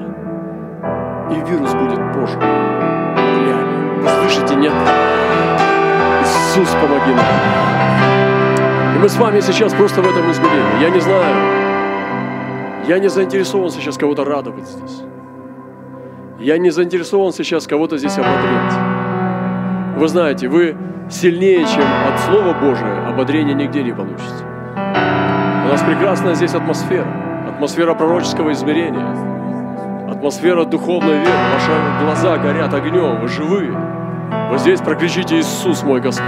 И 1.31 1.35
вирус 1.35 1.73
будет 1.73 1.99
позже. 2.13 2.37
Углями. 2.37 4.01
Вы 4.01 4.07
слышите, 4.07 4.55
нет? 4.55 4.73
Иисус, 6.21 6.69
помоги 6.75 7.13
нам. 7.13 7.25
И 8.95 8.99
мы 8.99 9.09
с 9.09 9.17
вами 9.17 9.39
сейчас 9.39 9.73
просто 9.73 10.01
в 10.01 10.05
этом 10.05 10.31
измерении. 10.31 10.81
Я 10.81 10.89
не 10.89 10.99
знаю, 10.99 11.35
я 12.87 12.99
не 12.99 13.09
заинтересован 13.09 13.69
сейчас 13.69 13.97
кого-то 13.97 14.23
радовать 14.23 14.67
здесь. 14.67 15.01
Я 16.39 16.57
не 16.57 16.69
заинтересован 16.69 17.33
сейчас 17.33 17.65
кого-то 17.67 17.97
здесь 17.97 18.17
ободрять. 18.17 19.02
Вы 19.95 20.07
знаете, 20.07 20.47
вы 20.47 20.75
сильнее, 21.09 21.65
чем 21.65 21.83
от 22.11 22.19
Слова 22.21 22.53
Божия, 22.53 23.07
ободрения 23.07 23.53
нигде 23.53 23.83
не 23.83 23.91
получите. 23.91 24.43
У 24.75 25.67
нас 25.67 25.81
прекрасная 25.81 26.33
здесь 26.33 26.55
атмосфера. 26.55 27.07
Атмосфера 27.47 27.93
пророческого 27.93 28.51
измерения. 28.53 29.05
Атмосфера 30.09 30.65
духовной 30.65 31.19
веры. 31.19 31.31
Ваши 31.53 31.71
глаза 32.03 32.37
горят 32.37 32.73
огнем, 32.73 33.21
вы 33.21 33.27
живые. 33.27 33.71
Вы 34.49 34.57
здесь 34.57 34.81
прокричите 34.81 35.39
«Иисус 35.39 35.83
мой 35.83 36.01
Господь». 36.01 36.27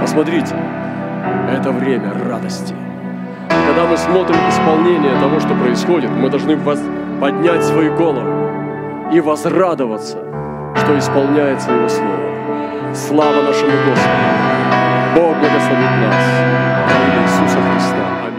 Посмотрите, 0.00 0.54
это 1.50 1.72
время 1.72 2.12
радости. 2.28 2.74
Когда 3.48 3.86
мы 3.90 3.96
смотрим 3.96 4.38
исполнение 4.48 5.18
того, 5.20 5.40
что 5.40 5.54
происходит, 5.54 6.10
мы 6.10 6.30
должны 6.30 6.56
поднять 7.20 7.64
свои 7.64 7.90
головы 7.90 8.44
и 9.12 9.20
возрадоваться, 9.20 10.18
что 10.76 10.98
исполняется 10.98 11.70
Его 11.72 11.88
Слово. 11.88 12.94
Слава 12.94 13.42
нашему 13.42 13.70
Господу! 13.70 14.44
Бог 15.14 15.36
благословит 15.38 15.90
нас 16.00 16.16
во 16.88 16.96
имя 17.06 17.22
Иисуса 17.22 17.58
Христа. 17.60 18.26
Аминь. 18.26 18.33